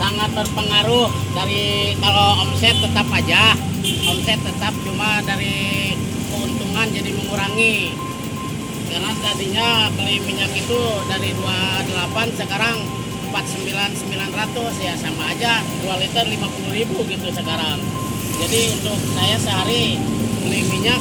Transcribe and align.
sangat 0.00 0.30
berpengaruh 0.32 1.08
dari 1.32 1.96
kalau 1.96 2.44
omset 2.44 2.76
tetap 2.76 3.08
aja. 3.08 3.56
Omset 3.80 4.40
tetap 4.42 4.74
cuma 4.84 5.24
dari 5.24 5.96
keuntungan 6.28 6.88
jadi 6.92 7.10
mengurangi. 7.16 7.96
Karena 8.90 9.16
tadinya 9.22 9.88
beli 9.96 10.20
minyak 10.24 10.52
itu 10.52 10.80
dari 11.08 11.30
28 11.32 12.36
sekarang 12.36 12.76
49900 13.32 14.84
ya 14.84 14.92
sama 14.98 15.30
aja. 15.30 15.64
2 15.84 16.02
liter 16.04 16.24
50.000 16.26 17.12
gitu 17.16 17.28
sekarang. 17.32 17.78
Jadi 18.44 18.60
untuk 18.76 18.98
saya 19.16 19.36
sehari 19.40 19.96
beli 20.44 20.60
minyak 20.68 21.00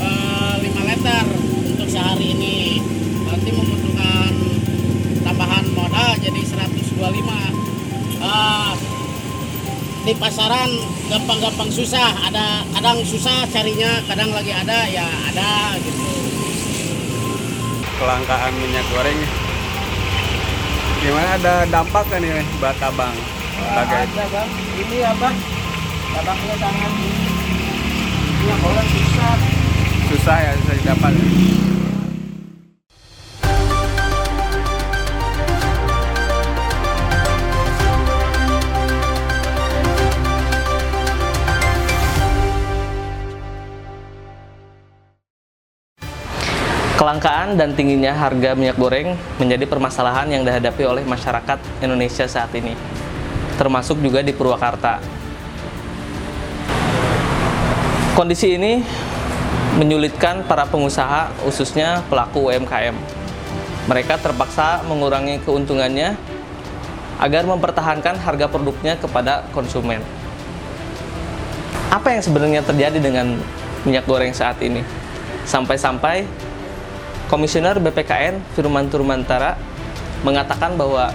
eh, 0.00 0.54
5 0.58 0.90
liter 0.90 1.24
untuk 1.70 1.86
sehari 1.86 2.34
ini 2.34 2.82
jadi 6.20 6.40
125 6.44 7.60
Eh, 8.20 8.72
di 10.04 10.12
pasaran 10.20 10.68
gampang-gampang 11.08 11.72
susah. 11.72 12.12
Ada 12.28 12.68
kadang 12.76 13.00
susah 13.00 13.48
carinya 13.48 14.04
kadang 14.04 14.28
lagi 14.36 14.52
ada 14.52 14.84
ya 14.92 15.08
ada 15.32 15.72
gitu. 15.80 16.04
Kelangkaan 17.96 18.52
minyak 18.60 18.84
goreng. 18.92 19.20
Gimana 21.00 21.28
ada 21.40 21.54
dampak 21.64 22.04
kan 22.12 22.20
nih 22.20 22.44
buat 22.60 22.76
abang 22.76 23.16
sebagai 23.56 23.98
ada 24.04 24.24
bang. 24.28 24.48
Ini 24.84 24.98
apa 25.16 25.28
tabaknya 26.12 26.54
sangat 26.60 26.92
minyak 28.36 28.58
goreng 28.60 28.88
susah. 28.92 29.34
Susah 30.12 30.36
ya 30.44 30.52
susah 30.60 30.74
didapat 30.76 31.12
Kelangkaan 47.00 47.56
dan 47.56 47.72
tingginya 47.72 48.12
harga 48.12 48.52
minyak 48.52 48.76
goreng 48.76 49.16
menjadi 49.40 49.64
permasalahan 49.64 50.28
yang 50.28 50.44
dihadapi 50.44 50.84
oleh 50.84 51.00
masyarakat 51.08 51.56
Indonesia 51.80 52.28
saat 52.28 52.52
ini, 52.52 52.76
termasuk 53.56 54.04
juga 54.04 54.20
di 54.20 54.36
Purwakarta. 54.36 55.00
Kondisi 58.12 58.52
ini 58.52 58.84
menyulitkan 59.80 60.44
para 60.44 60.68
pengusaha, 60.68 61.32
khususnya 61.40 62.04
pelaku 62.12 62.52
UMKM. 62.52 62.92
Mereka 63.88 64.20
terpaksa 64.20 64.84
mengurangi 64.84 65.40
keuntungannya 65.40 66.20
agar 67.16 67.48
mempertahankan 67.48 68.20
harga 68.20 68.44
produknya 68.44 69.00
kepada 69.00 69.48
konsumen. 69.56 70.04
Apa 71.88 72.12
yang 72.12 72.20
sebenarnya 72.20 72.60
terjadi 72.60 73.00
dengan 73.00 73.40
minyak 73.88 74.04
goreng 74.04 74.36
saat 74.36 74.60
ini? 74.60 74.84
Sampai-sampai 75.48 76.49
Komisioner 77.30 77.78
BPKN 77.78 78.42
Firman 78.58 78.90
Turmantara 78.90 79.54
mengatakan 80.26 80.74
bahwa 80.74 81.14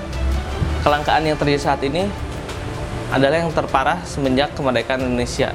kelangkaan 0.80 1.27
yang 1.27 1.35
terjadi 1.35 1.59
saat 1.59 1.83
ini 1.83 2.08
adalah 3.11 3.44
yang 3.44 3.52
terparah 3.52 3.99
semenjak 4.08 4.55
kemerdekaan 4.55 5.03
Indonesia. 5.03 5.52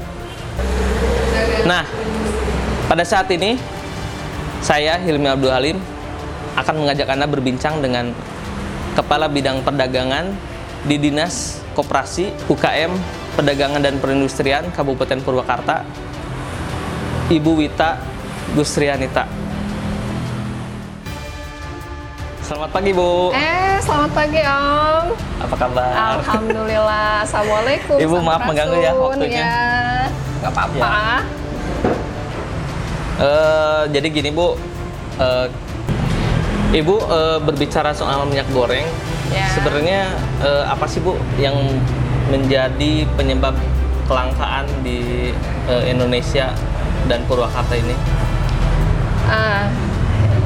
Nah, 1.65 1.89
pada 2.93 3.01
saat 3.09 3.33
ini 3.33 3.57
saya 4.61 5.01
Hilmi 5.01 5.33
Abdul 5.33 5.49
Halim 5.49 5.81
akan 6.61 6.75
mengajak 6.85 7.09
Anda 7.09 7.25
berbincang 7.25 7.81
dengan 7.81 8.13
Kepala 8.93 9.33
Bidang 9.33 9.65
Perdagangan 9.65 10.29
di 10.85 11.01
Dinas 11.01 11.65
Koperasi 11.73 12.37
UKM 12.53 12.93
Perdagangan 13.33 13.81
dan 13.81 13.97
Perindustrian 13.97 14.69
Kabupaten 14.77 15.25
Purwakarta, 15.25 15.89
Ibu 17.33 17.65
Wita 17.65 17.97
Gustrianita. 18.53 19.40
Selamat 22.51 22.75
pagi, 22.75 22.91
Bu. 22.91 23.31
Eh, 23.31 23.79
selamat 23.79 24.11
pagi 24.11 24.43
Om. 24.43 25.07
Apa 25.39 25.55
kabar? 25.55 26.19
Alhamdulillah. 26.19 27.23
Assalamualaikum. 27.23 27.95
Ibu, 27.95 28.17
maaf 28.27 28.43
mengganggu 28.43 28.75
ya 28.83 28.91
waktunya. 28.91 29.39
Ya, 29.39 29.63
nggak 30.43 30.51
apa-apa. 30.59 30.75
Ya. 30.83 30.91
Eh, 33.23 33.83
jadi 33.95 34.07
gini, 34.11 34.35
Bu. 34.35 34.59
Eh, 35.23 35.47
Ibu 36.75 36.95
eh, 36.99 37.39
berbicara 37.39 37.95
soal 37.95 38.27
minyak 38.27 38.51
goreng. 38.51 38.91
Ya. 39.31 39.47
Sebenarnya 39.55 40.11
eh, 40.43 40.65
apa 40.67 40.91
sih, 40.91 40.99
Bu, 40.99 41.15
yang 41.39 41.55
menjadi 42.35 43.07
penyebab 43.15 43.55
kelangkaan 44.11 44.67
di 44.83 45.31
eh, 45.71 45.85
Indonesia 45.87 46.51
dan 47.07 47.23
Purwakarta 47.31 47.79
ini? 47.79 47.95
Ah, 49.31 49.71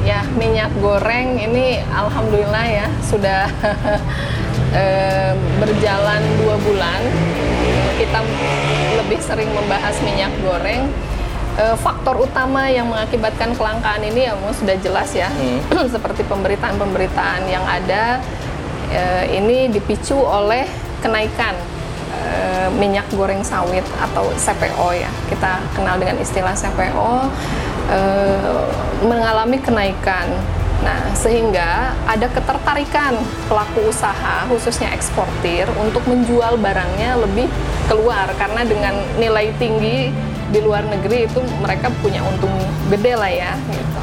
ya 0.04 0.20
minyak 0.36 0.68
goreng 0.84 1.40
ini 1.40 1.80
alhamdulillah 1.88 2.66
ya 2.68 2.86
sudah 3.00 3.48
berjalan 5.62 6.22
dua 6.44 6.56
bulan. 6.60 7.00
Kita 7.94 8.20
lebih 9.00 9.20
sering 9.22 9.48
membahas 9.54 9.96
minyak 10.02 10.34
goreng. 10.42 10.90
Eh, 11.54 11.76
faktor 11.78 12.18
utama 12.18 12.66
yang 12.66 12.90
mengakibatkan 12.90 13.54
kelangkaan 13.54 14.02
ini 14.02 14.26
ya 14.26 14.34
sudah 14.50 14.74
jelas 14.82 15.14
ya. 15.14 15.30
Hmm. 15.30 15.86
seperti 15.94 16.26
pemberitaan-pemberitaan 16.26 17.46
yang 17.46 17.62
ada 17.62 18.18
eh, 18.90 19.38
ini 19.38 19.70
dipicu 19.70 20.18
oleh 20.18 20.66
kenaikan 20.98 21.54
eh, 22.10 22.66
minyak 22.74 23.06
goreng 23.14 23.46
sawit 23.46 23.86
atau 24.02 24.34
CPO 24.34 24.98
ya. 24.98 25.10
Kita 25.30 25.62
kenal 25.78 26.02
dengan 26.02 26.18
istilah 26.18 26.58
CPO 26.58 27.30
eh, 27.90 28.62
mengalami 29.04 29.58
kenaikan. 29.60 30.28
Nah, 30.84 31.16
sehingga 31.16 31.96
ada 32.04 32.28
ketertarikan 32.28 33.16
pelaku 33.48 33.88
usaha, 33.88 34.44
khususnya 34.52 34.92
eksportir, 34.92 35.64
untuk 35.80 36.04
menjual 36.04 36.60
barangnya 36.60 37.16
lebih 37.24 37.48
keluar 37.88 38.28
karena 38.36 38.68
dengan 38.68 38.94
nilai 39.16 39.48
tinggi 39.56 40.12
di 40.52 40.60
luar 40.60 40.84
negeri 40.84 41.24
itu 41.24 41.40
mereka 41.64 41.88
punya 42.04 42.20
untung 42.20 42.52
gede 42.92 43.16
lah 43.16 43.32
ya. 43.32 43.52
Gitu. 43.72 44.02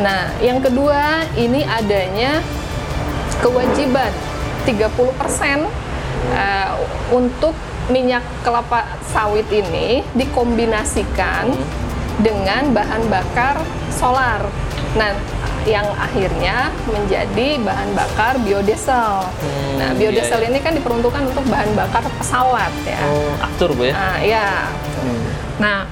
Nah, 0.00 0.32
yang 0.40 0.64
kedua 0.64 1.28
ini 1.36 1.66
adanya 1.66 2.40
kewajiban 3.44 4.10
30% 4.64 5.68
eh, 6.32 6.70
untuk 7.12 7.52
minyak 7.88 8.24
kelapa 8.44 8.84
sawit 9.08 9.48
ini 9.48 10.04
dikombinasikan 10.12 11.52
dengan 12.22 12.74
bahan 12.74 13.02
bakar 13.10 13.62
solar. 13.94 14.42
Nah, 14.96 15.14
yang 15.68 15.84
akhirnya 16.00 16.72
menjadi 16.88 17.60
bahan 17.60 17.92
bakar 17.92 18.40
biodiesel. 18.40 19.26
nah, 19.76 19.90
iya, 19.92 19.98
biodiesel 19.98 20.40
ini 20.48 20.58
kan 20.64 20.72
diperuntukkan 20.72 21.22
untuk 21.28 21.44
bahan 21.46 21.70
bakar 21.76 22.02
pesawat 22.16 22.72
ya. 22.88 23.00
Oh, 23.04 23.32
aktur, 23.44 23.76
Bu 23.76 23.90
ya? 23.90 23.94
Nah, 23.94 24.16
ya. 24.22 24.48
Nah, 25.58 25.90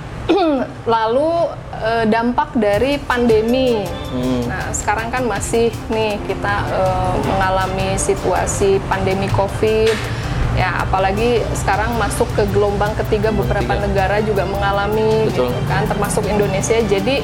lalu 0.86 1.30
eh, 1.74 2.04
dampak 2.06 2.54
dari 2.54 3.02
pandemi. 3.02 3.82
Hmm. 4.14 4.46
Nah, 4.46 4.70
sekarang 4.70 5.10
kan 5.10 5.26
masih 5.26 5.74
nih 5.90 6.18
kita 6.26 6.54
eh, 6.70 7.14
mengalami 7.26 7.98
situasi 7.98 8.78
pandemi 8.86 9.26
Covid. 9.34 10.15
Ya, 10.56 10.80
apalagi 10.80 11.44
sekarang 11.52 11.94
masuk 11.96 12.24
ke 12.32 12.48
gelombang 12.48 12.96
ketiga 12.96 13.28
beberapa 13.28 13.60
Ketiga. 13.68 13.84
negara 13.84 14.16
juga 14.20 14.42
mengalami 14.44 15.28
Betul. 15.28 15.52
gitu 15.52 15.68
kan, 15.68 15.84
termasuk 15.84 16.24
Indonesia. 16.24 16.80
Jadi 16.80 17.20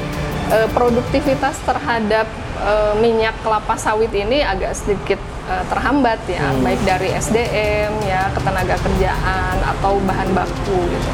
eh, 0.47 0.67
produktivitas 0.69 1.57
terhadap 1.59 2.29
eh, 2.61 2.93
minyak 2.95 3.33
kelapa 3.41 3.73
sawit 3.75 4.13
ini 4.13 4.39
agak 4.39 4.71
sedikit 4.73 5.17
eh, 5.43 5.63
terhambat 5.67 6.21
ya, 6.29 6.45
Hmm. 6.45 6.61
baik 6.61 6.81
dari 6.83 7.09
SDM 7.11 8.05
ya, 8.05 8.29
ketenaga 8.31 8.77
kerjaan 8.77 9.55
atau 9.67 9.97
bahan 9.99 10.29
baku 10.31 10.79
gitu. 10.85 11.09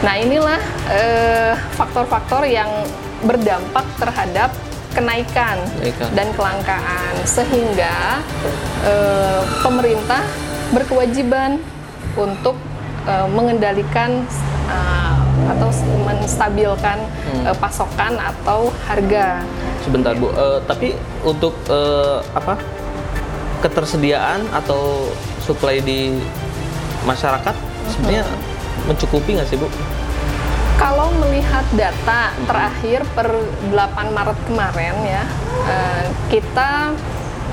Nah, 0.00 0.16
inilah 0.16 0.60
eh, 0.88 1.52
faktor-faktor 1.76 2.48
yang 2.48 2.72
berdampak 3.20 3.84
terhadap 3.94 4.48
kenaikan 4.90 5.60
Kenaikan. 5.76 6.08
dan 6.16 6.26
kelangkaan 6.32 7.14
sehingga 7.22 8.24
eh, 8.82 9.40
pemerintah 9.60 10.24
berkewajiban 10.70 11.58
untuk 12.14 12.56
eh, 13.04 13.28
mengendalikan 13.28 14.22
eh, 14.66 15.16
atau 15.50 15.68
menstabilkan 16.04 16.98
Hmm. 17.30 17.46
eh, 17.46 17.56
pasokan 17.56 18.18
atau 18.18 18.70
harga. 18.84 19.42
Sebentar 19.80 20.12
Bu, 20.14 20.28
Eh, 20.30 20.58
tapi 20.64 20.94
untuk 21.22 21.54
eh, 21.66 22.18
apa 22.32 22.58
ketersediaan 23.60 24.48
atau 24.50 25.12
supply 25.40 25.80
di 25.80 26.16
masyarakat 27.02 27.52
sebenarnya 27.88 28.24
mencukupi 28.84 29.36
nggak 29.36 29.48
sih 29.48 29.56
Bu? 29.56 29.68
Kalau 30.76 31.12
melihat 31.20 31.64
data 31.76 32.32
terakhir 32.48 33.04
per 33.12 33.28
8 33.68 34.16
Maret 34.16 34.38
kemarin 34.48 34.96
ya, 35.04 35.24
eh, 35.66 36.04
kita 36.28 36.96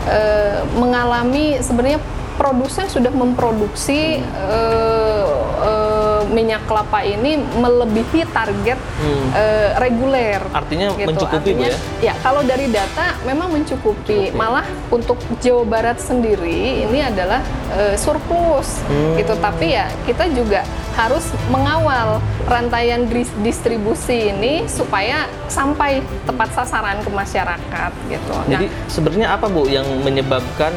eh, 0.07 0.63
mengalami 0.73 1.59
sebenarnya 1.59 1.99
produsen 2.37 2.85
sudah 2.87 3.09
memproduksi 3.09 4.21
eh, 4.21 5.27
eh, 5.59 6.21
minyak 6.27 6.61
kelapa 6.65 7.01
ini 7.01 7.35
melebihi 7.57 8.29
target 8.29 8.77
Hmm. 8.97 9.27
eh, 9.33 9.69
reguler. 9.77 10.41
Artinya 10.49 10.93
mencukupi, 10.93 11.51
Bu, 11.51 11.61
Artinya, 11.61 11.69
ya? 11.69 11.77
ya 12.01 12.13
kalau 12.19 12.41
dari 12.41 12.69
data 12.69 13.17
memang 13.23 13.49
mencukupi. 13.51 14.29
Mencukupi. 14.29 14.37
Malah 14.37 14.65
untuk 14.89 15.17
Jawa 15.37 15.63
Barat 15.63 15.97
sendiri 15.97 16.85
ini 16.85 16.99
adalah 17.01 17.41
eh, 17.73 17.95
surplus 17.95 18.85
Hmm. 18.85 19.17
gitu. 19.17 19.33
Tapi 19.35 19.73
ya 19.73 19.89
kita 20.05 20.29
juga 20.31 20.61
harus 20.93 21.21
mengawal 21.47 22.17
rantaian 22.45 23.05
dis- 23.05 23.33
distribusi 23.39 24.29
ini 24.29 24.65
supaya 24.65 25.25
sampai 25.45 26.01
tepat 26.25 26.49
sasaran 26.53 27.01
ke 27.01 27.09
masyarakat 27.09 27.91
gitu. 28.07 28.33
Nah, 28.33 28.49
Jadi 28.49 28.65
sebenarnya 28.87 29.27
apa 29.31 29.45
Bu 29.45 29.65
yang 29.65 29.85
menyebabkan 30.01 30.73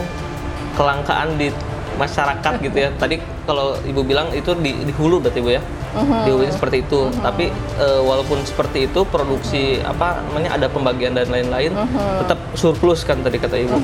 kelangkaan 0.81 1.37
di 1.37 1.53
masyarakat 2.01 2.53
gitu 2.65 2.77
ya? 2.81 2.89
Tadi 2.97 3.21
kalau 3.45 3.77
Ibu 3.85 4.01
bilang 4.01 4.33
itu 4.33 4.57
di, 4.57 4.73
di 4.73 4.93
hulu 4.97 5.21
berarti 5.21 5.45
Bu 5.45 5.53
ya? 5.53 5.61
Mhm. 5.91 6.25
Di 6.25 6.31
hulu 6.33 6.43
seperti 6.49 6.81
itu. 6.81 7.13
Tapi 7.21 7.53
eh, 7.77 8.01
walaupun 8.01 8.41
seperti 8.41 8.89
itu 8.89 9.05
produksi 9.05 9.85
apa 9.85 10.25
namanya 10.25 10.57
ada 10.57 10.67
pembagian 10.73 11.13
dan 11.13 11.29
lain-lain 11.29 11.77
Mhm. 11.77 12.25
tetap 12.25 12.39
surplus 12.57 13.05
kan 13.05 13.21
tadi 13.21 13.37
kata 13.37 13.61
Ibu. 13.61 13.77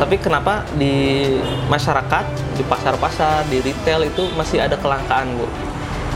Tapi 0.00 0.16
kenapa 0.16 0.64
di 0.72 1.28
masyarakat, 1.68 2.24
di 2.56 2.64
pasar-pasar, 2.64 3.44
di 3.46 3.60
retail 3.60 4.08
itu 4.08 4.24
masih 4.32 4.64
ada 4.64 4.80
kelangkaan 4.80 5.36
Bu? 5.36 5.44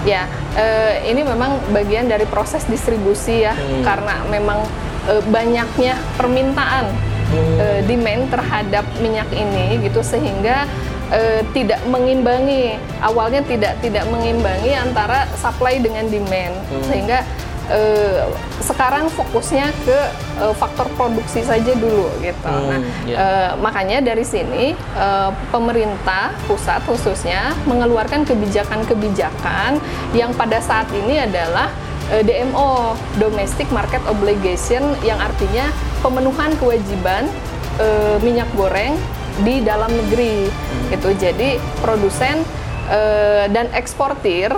Ya, 0.02 0.26
eh, 0.58 1.04
ini 1.06 1.22
memang 1.22 1.62
bagian 1.70 2.10
dari 2.10 2.26
proses 2.26 2.66
distribusi 2.66 3.44
ya, 3.44 3.54
Hmm. 3.54 3.84
karena 3.84 4.14
memang 4.26 4.64
eh, 5.02 5.22
banyaknya 5.28 5.98
permintaan 6.16 6.90
Eh, 7.32 7.80
demand 7.88 8.28
terhadap 8.28 8.84
minyak 9.00 9.24
ini 9.32 9.80
gitu 9.80 10.04
sehingga 10.04 10.68
eh, 11.08 11.40
tidak 11.56 11.80
mengimbangi 11.88 12.76
awalnya 13.00 13.40
tidak 13.40 13.80
tidak 13.80 14.04
mengimbangi 14.08 14.76
antara 14.76 15.24
supply 15.34 15.80
dengan 15.80 16.08
demand 16.08 16.52
Hmm. 16.68 16.84
sehingga 16.84 17.24
eh, 17.68 18.28
sekarang 18.60 19.08
fokusnya 19.08 19.72
ke 19.84 19.98
eh, 20.38 20.54
faktor 20.54 20.92
produksi 20.92 21.40
saja 21.40 21.72
dulu 21.72 22.12
gitu. 22.20 22.44
Hmm, 22.44 22.68
Nah, 22.68 22.80
ya. 23.08 23.16
eh, 23.16 23.50
makanya 23.56 24.04
dari 24.04 24.28
sini 24.28 24.76
eh, 24.76 25.30
pemerintah 25.48 26.36
pusat 26.44 26.84
khususnya 26.84 27.56
mengeluarkan 27.64 28.28
kebijakan-kebijakan 28.28 29.80
yang 30.12 30.36
pada 30.36 30.60
saat 30.60 30.84
ini 30.92 31.16
adalah 31.22 31.72
DMO 32.12 32.92
(Domestic 33.16 33.72
Market 33.72 34.04
Obligation) 34.04 34.84
yang 35.00 35.16
artinya 35.16 35.64
pemenuhan 36.02 36.50
kewajiban 36.58 37.30
eh, 37.78 38.16
minyak 38.20 38.50
goreng 38.58 38.98
di 39.46 39.64
dalam 39.64 39.88
negeri. 39.88 40.50
Gitu. 40.92 41.08
Jadi 41.16 41.56
produsen 41.80 42.44
eh, 42.90 43.48
dan 43.48 43.70
eksportir 43.72 44.52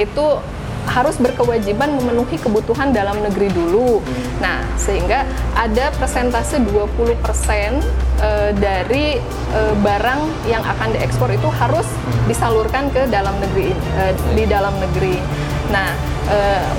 itu 0.00 0.26
harus 0.84 1.16
berkewajiban 1.16 1.96
memenuhi 1.96 2.36
kebutuhan 2.36 2.92
dalam 2.92 3.16
negeri 3.24 3.48
dulu. 3.52 4.04
Nah, 4.40 4.60
sehingga 4.76 5.24
ada 5.56 5.88
persentase 5.96 6.60
20% 6.60 7.24
eh, 8.20 8.50
dari 8.56 9.16
eh, 9.54 9.74
barang 9.80 10.20
yang 10.48 10.60
akan 10.60 10.92
diekspor 10.92 11.32
itu 11.32 11.48
harus 11.56 11.88
disalurkan 12.28 12.92
ke 12.92 13.08
dalam 13.08 13.34
negeri 13.40 13.72
eh, 13.72 14.12
di 14.36 14.44
dalam 14.44 14.76
negeri. 14.76 15.16
Nah, 15.72 16.13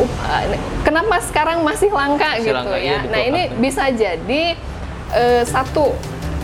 up- 0.01 0.19
eh, 0.51 0.59
kenapa 0.81 1.21
sekarang 1.21 1.61
masih 1.61 1.89
langka 1.89 2.37
Masih 2.37 2.49
gitu 2.49 2.55
langka, 2.55 2.77
ya? 2.77 2.81
iya, 2.81 2.97
nah, 3.05 3.21
ini 3.21 3.41
bisa 3.57 3.83
jadi 3.89 4.43
eh, 5.13 5.43
satu 5.45 5.93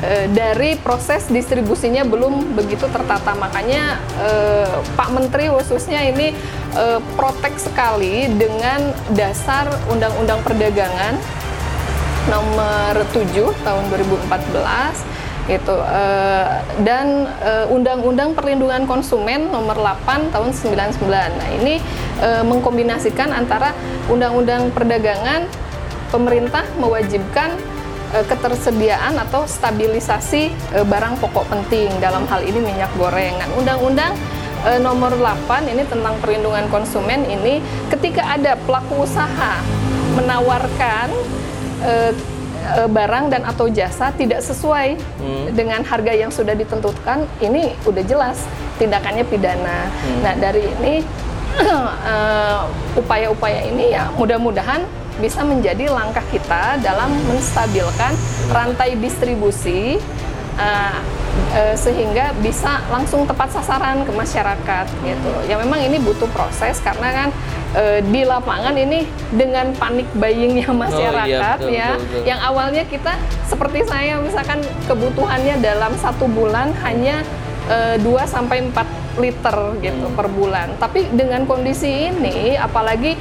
eh, 0.01 0.25
dari 0.29 0.77
proses 0.77 1.25
distribusinya 1.27 2.05
belum 2.05 2.53
begitu 2.53 2.85
tertata 2.87 3.33
makanya 3.33 3.97
eh, 4.21 4.69
Pak 4.93 5.09
Menteri 5.11 5.49
khususnya 5.49 6.05
ini 6.05 6.33
eh, 6.77 6.99
protek 7.17 7.57
sekali 7.57 8.29
dengan 8.31 8.93
dasar 9.13 9.69
Undang-Undang 9.89 10.45
Perdagangan 10.45 11.15
nomor 12.29 12.93
7 13.09 13.33
tahun 13.65 13.83
2014 13.89 14.29
gitu 15.51 15.75
eh, 15.83 16.47
dan 16.87 17.27
eh, 17.43 17.67
Undang-Undang 17.67 18.31
Perlindungan 18.31 18.87
Konsumen 18.87 19.51
nomor 19.51 19.75
8 19.75 20.31
tahun 20.31 20.49
99. 20.55 21.03
Nah, 21.11 21.49
ini 21.59 21.83
eh, 22.23 22.43
mengkombinasikan 22.47 23.35
antara 23.35 23.75
Undang-Undang 24.07 24.71
Perdagangan 24.71 25.43
pemerintah 26.11 26.63
mewajibkan 26.79 27.55
ketersediaan 28.11 29.15
atau 29.23 29.47
stabilisasi 29.47 30.51
barang 30.83 31.23
pokok 31.23 31.47
penting 31.47 31.87
dalam 32.03 32.27
hal 32.27 32.43
ini 32.43 32.59
minyak 32.59 32.91
goreng. 32.99 33.39
Nah, 33.39 33.47
Undang-Undang 33.55 34.11
nomor 34.83 35.15
8 35.15 35.71
ini 35.71 35.87
tentang 35.87 36.19
perlindungan 36.19 36.67
konsumen 36.67 37.23
ini 37.23 37.63
ketika 37.87 38.35
ada 38.35 38.59
pelaku 38.67 39.07
usaha 39.07 39.63
menawarkan 40.19 41.07
eh, 42.61 42.87
barang 42.87 43.33
dan 43.33 43.41
atau 43.43 43.65
jasa 43.67 44.13
tidak 44.13 44.45
sesuai 44.45 44.95
Hmm. 45.17 45.53
dengan 45.53 45.81
harga 45.81 46.13
yang 46.13 46.29
sudah 46.29 46.53
ditentukan, 46.53 47.25
ini 47.41 47.73
udah 47.85 48.03
jelas 48.05 48.45
tindakannya 48.77 49.25
pidana. 49.25 49.89
Nah 50.21 50.33
dari 50.37 50.65
ini 50.81 51.01
eh, 51.61 52.59
upaya-upaya 52.95 53.67
ini 53.67 53.91
ya 53.91 54.07
mudah-mudahan 54.15 54.81
bisa 55.19 55.43
menjadi 55.43 55.91
langkah 55.91 56.23
kita 56.31 56.81
dalam 56.81 57.11
menstabilkan 57.27 58.15
rantai 58.49 58.95
distribusi 58.97 59.99
eh, 60.57 60.97
eh, 61.53 61.75
sehingga 61.75 62.31
bisa 62.39 62.81
langsung 62.89 63.27
tepat 63.27 63.51
sasaran 63.53 64.01
ke 64.07 64.11
masyarakat 64.15 64.85
gitu. 65.03 65.31
Ya 65.45 65.59
memang 65.59 65.83
ini 65.83 65.99
butuh 65.99 66.27
proses 66.31 66.79
karena 66.81 67.09
kan 67.11 67.29
eh, 67.75 67.99
di 68.03 68.21
lapangan 68.23 68.75
ini 68.75 69.05
dengan 69.31 69.71
panik 69.75 70.07
buyingnya 70.15 70.69
masyarakat 70.73 71.57
betul, 71.61 71.71
ya, 71.71 71.95
betul, 71.95 72.07
betul. 72.07 72.23
yang 72.27 72.39
awalnya 72.43 72.83
kita 72.87 73.13
seperti 73.47 73.87
saya 73.87 74.19
misalkan 74.19 74.59
kebutuhannya 74.87 75.59
dalam 75.59 75.93
satu 75.99 76.25
bulan 76.27 76.71
hanya 76.83 77.23
2 77.71 78.03
sampai 78.27 78.67
4 78.67 78.83
liter 79.21 79.57
gitu 79.79 80.05
Hmm. 80.11 80.17
per 80.17 80.27
bulan. 80.27 80.75
Tapi 80.75 81.07
dengan 81.13 81.47
kondisi 81.47 82.11
ini 82.11 82.55
apalagi 82.55 83.15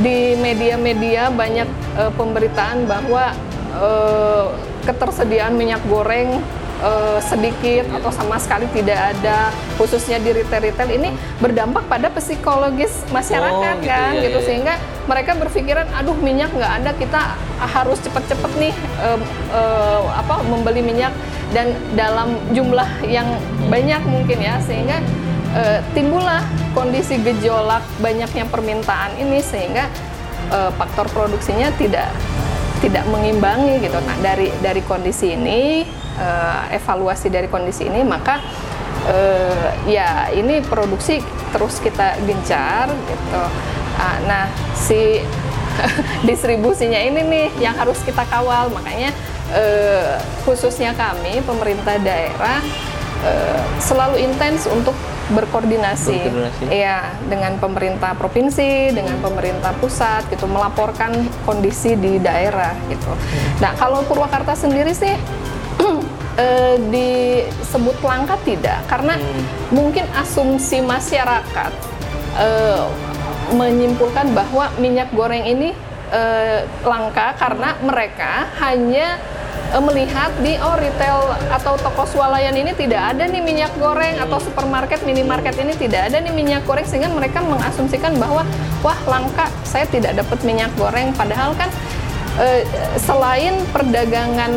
di 0.00 0.34
media-media 0.36 1.30
banyak 1.30 1.68
eh, 1.96 2.12
pemberitaan 2.12 2.84
bahwa 2.84 3.32
eh, 3.78 4.46
ketersediaan 4.84 5.56
minyak 5.56 5.80
goreng 5.88 6.42
eh, 6.84 7.18
sedikit 7.24 7.88
atau 7.96 8.12
sama 8.12 8.36
sekali 8.36 8.68
tidak 8.76 9.16
ada 9.16 9.48
khususnya 9.80 10.20
di 10.20 10.36
retail-retail 10.36 10.90
ini 10.92 11.10
berdampak 11.40 11.88
pada 11.88 12.12
psikologis 12.12 12.92
masyarakat 13.10 13.74
Oh, 13.74 13.80
gitu, 13.80 13.88
kan 13.88 14.12
ya, 14.12 14.22
gitu 14.28 14.38
ya, 14.38 14.42
ya. 14.42 14.46
sehingga 14.46 14.74
mereka 15.04 15.32
berpikiran 15.36 15.86
aduh 15.96 16.16
minyak 16.20 16.52
nggak 16.52 16.72
ada 16.84 16.90
kita 16.96 17.20
harus 17.60 17.98
cepet-cepet 18.04 18.52
nih 18.60 18.74
em, 19.00 19.20
eh, 19.52 20.02
apa 20.12 20.44
membeli 20.44 20.84
minyak 20.84 21.12
dan 21.52 21.72
dalam 21.94 22.36
jumlah 22.50 22.88
yang 23.06 23.26
banyak 23.70 24.02
mungkin 24.04 24.38
ya 24.42 24.58
sehingga 24.64 25.00
eh, 25.54 25.80
timbullah 25.94 26.42
kondisi 26.74 27.20
gejolak 27.22 27.84
banyaknya 28.02 28.44
permintaan 28.50 29.14
ini 29.20 29.38
sehingga 29.40 29.86
eh, 30.50 30.70
faktor 30.74 31.06
produksinya 31.14 31.70
tidak 31.78 32.10
tidak 32.82 33.04
mengimbangi 33.08 33.80
gitu. 33.80 33.96
Nah 33.96 34.16
dari 34.20 34.52
dari 34.60 34.84
kondisi 34.84 35.32
ini 35.32 35.88
eh, 36.18 36.76
evaluasi 36.78 37.28
dari 37.30 37.46
kondisi 37.50 37.86
ini 37.86 38.02
maka 38.02 38.40
eh, 39.08 39.68
ya 39.88 40.30
ini 40.32 40.62
produksi 40.64 41.20
terus 41.52 41.78
kita 41.78 42.18
gencar 42.24 42.90
gitu. 42.90 43.42
Ah, 43.94 44.18
nah 44.26 44.44
si 44.74 45.22
distribusinya 46.28 46.98
ini 46.98 47.20
nih 47.22 47.46
yang 47.62 47.74
harus 47.74 47.98
kita 48.02 48.22
kawal 48.26 48.70
makanya 48.70 49.10
eh, 49.54 50.18
khususnya 50.46 50.94
kami 50.94 51.42
pemerintah 51.42 51.98
daerah 52.00 52.62
eh, 53.26 53.60
selalu 53.82 54.22
intens 54.22 54.66
untuk 54.70 54.94
berkoordinasi, 55.24 56.20
Berkoordinasi. 56.20 56.64
Iya, 56.68 57.16
dengan 57.32 57.56
pemerintah 57.56 58.12
provinsi, 58.12 58.92
dengan 58.92 59.16
pemerintah 59.24 59.72
pusat 59.80 60.28
gitu 60.28 60.44
melaporkan 60.44 61.16
kondisi 61.48 61.96
di 61.96 62.20
daerah 62.20 62.76
gitu. 62.92 63.08
Nah, 63.64 63.72
kalau 63.80 64.04
Purwakarta 64.04 64.52
sendiri 64.52 64.92
sih 64.92 65.16
eh, 66.38 66.76
disebut 66.90 67.96
langka 68.02 68.36
tidak? 68.42 68.82
Karena 68.90 69.18
mungkin 69.70 70.04
asumsi 70.14 70.82
masyarakat 70.82 71.72
eh, 72.38 72.84
menyimpulkan 73.54 74.32
bahwa 74.32 74.72
minyak 74.80 75.12
goreng 75.12 75.44
ini 75.44 75.76
eh, 76.10 76.64
langka 76.82 77.36
karena 77.38 77.76
mereka 77.84 78.48
hanya 78.62 79.20
eh, 79.70 79.82
melihat 79.82 80.30
di 80.42 80.58
oh 80.58 80.74
retail 80.78 81.34
atau 81.52 81.78
toko 81.78 82.08
swalayan 82.08 82.56
ini 82.56 82.74
tidak 82.74 83.14
ada 83.14 83.28
nih 83.28 83.42
minyak 83.44 83.72
goreng 83.78 84.18
atau 84.18 84.40
supermarket 84.40 85.02
minimarket 85.06 85.54
ini 85.60 85.74
tidak 85.78 86.10
ada 86.10 86.18
nih 86.22 86.32
minyak 86.34 86.62
goreng 86.66 86.86
sehingga 86.86 87.10
mereka 87.12 87.44
mengasumsikan 87.44 88.16
bahwa 88.18 88.42
wah 88.82 88.98
langka 89.06 89.48
saya 89.62 89.86
tidak 89.86 90.18
dapat 90.18 90.38
minyak 90.42 90.70
goreng. 90.74 91.14
Padahal 91.14 91.54
kan 91.54 91.70
eh, 92.40 92.62
selain 92.98 93.54
perdagangan 93.70 94.52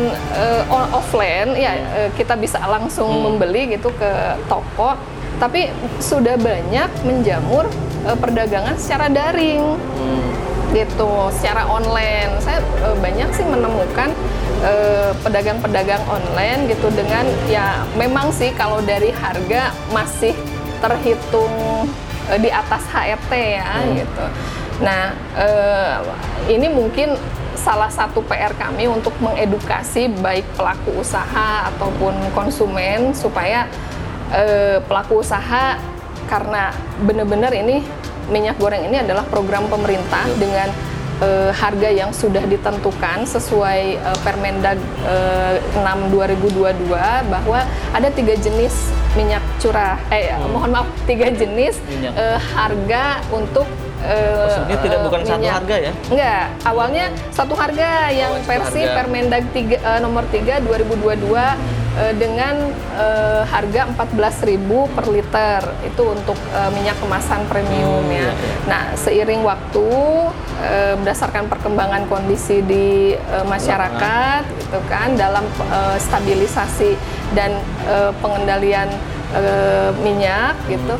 on- 0.70 0.90
offline 0.94 1.54
ya 1.54 1.72
eh, 1.74 2.10
kita 2.18 2.34
bisa 2.34 2.58
langsung 2.66 3.10
membeli 3.10 3.78
gitu 3.78 3.90
ke 3.94 4.10
toko 4.50 4.98
tapi 5.38 5.70
sudah 6.02 6.34
banyak 6.34 6.90
menjamur 7.06 7.70
eh, 8.06 8.18
perdagangan 8.18 8.74
secara 8.78 9.06
daring. 9.06 9.78
Gitu 10.68 11.10
secara 11.32 11.64
online. 11.64 12.36
Saya 12.44 12.60
eh, 12.60 12.96
banyak 13.00 13.28
sih 13.32 13.46
menemukan 13.46 14.12
pedagang-pedagang 15.22 16.02
online 16.10 16.66
gitu 16.66 16.90
dengan 16.90 17.22
ya 17.46 17.86
memang 17.94 18.34
sih 18.34 18.50
kalau 18.58 18.82
dari 18.82 19.14
harga 19.14 19.70
masih 19.94 20.34
terhitung 20.82 21.86
eh, 22.26 22.38
di 22.42 22.50
atas 22.50 22.82
HRT 22.90 23.32
ya 23.32 23.70
gitu. 23.94 24.24
Nah 24.82 25.14
eh, 25.38 25.94
ini 26.50 26.66
mungkin 26.70 27.14
salah 27.68 27.92
satu 27.92 28.24
PR 28.24 28.56
kami 28.56 28.88
untuk 28.88 29.12
mengedukasi 29.20 30.08
baik 30.24 30.48
pelaku 30.56 31.04
usaha 31.04 31.68
ataupun 31.68 32.16
konsumen 32.32 33.12
supaya 33.12 33.68
eh, 34.32 34.80
pelaku 34.88 35.20
usaha 35.20 35.76
karena 36.32 36.72
benar-benar 37.04 37.52
ini 37.52 37.84
minyak 38.32 38.56
goreng 38.56 38.88
ini 38.88 39.04
adalah 39.04 39.20
program 39.28 39.68
pemerintah 39.68 40.24
dengan 40.40 40.72
eh, 41.20 41.52
harga 41.52 41.92
yang 41.92 42.08
sudah 42.08 42.40
ditentukan 42.48 43.28
sesuai 43.28 44.00
eh, 44.00 44.18
Permendag 44.24 44.80
eh, 45.04 45.60
6 45.76 46.08
2022 46.08 46.72
bahwa 47.28 47.68
ada 47.92 48.08
tiga 48.16 48.32
jenis 48.32 48.96
minyak 49.12 49.44
curah 49.60 50.00
eh 50.08 50.32
mohon 50.48 50.72
maaf 50.72 50.88
tiga 51.04 51.28
jenis 51.28 51.76
eh, 52.00 52.40
harga 52.56 53.20
untuk 53.28 53.68
eh, 54.00 54.38
Maksudnya 54.38 54.76
tidak 54.78 54.98
bukan 55.02 55.20
satu 55.22 55.38
minyak. 55.38 55.54
harga 55.56 55.76
ya? 55.80 55.92
Enggak, 56.06 56.44
awalnya 56.62 57.04
satu 57.28 57.54
harga 57.54 57.88
yang 58.10 58.30
Oh, 58.30 58.38
satu 58.38 58.48
versi 58.48 58.80
harga. 58.80 58.96
Permendag 58.96 59.44
3, 59.50 59.76
eh, 59.76 59.98
nomor 59.98 60.24
3 60.26 60.54
2022 60.60 61.56
eh, 61.96 62.14
dengan 62.14 62.54
eh, 62.94 63.42
harga 63.44 63.82
14.000 63.90 64.54
per 64.88 65.06
liter. 65.06 65.60
Itu 65.82 66.12
untuk 66.12 66.38
eh, 66.48 66.70
minyak 66.70 66.96
kemasan 66.98 67.42
premium 67.46 68.00
Hmm, 68.00 68.10
ya. 68.10 68.20
iya, 68.20 68.30
iya. 68.30 68.54
Nah, 68.64 68.82
seiring 68.94 69.42
waktu 69.42 69.86
eh, 70.60 70.94
berdasarkan 70.94 71.46
perkembangan 71.46 72.06
kondisi 72.06 72.62
di 72.62 72.86
eh, 73.12 73.44
masyarakat 73.44 74.42
gitu 74.58 74.78
kan 74.86 75.14
dalam 75.14 75.42
eh, 75.64 75.96
stabilisasi 75.98 76.94
dan 77.30 77.50
eh, 77.84 78.12
pengendalian 78.16 78.88
eh, 79.30 79.90
minyak 79.98 80.54
gitu. 80.66 80.94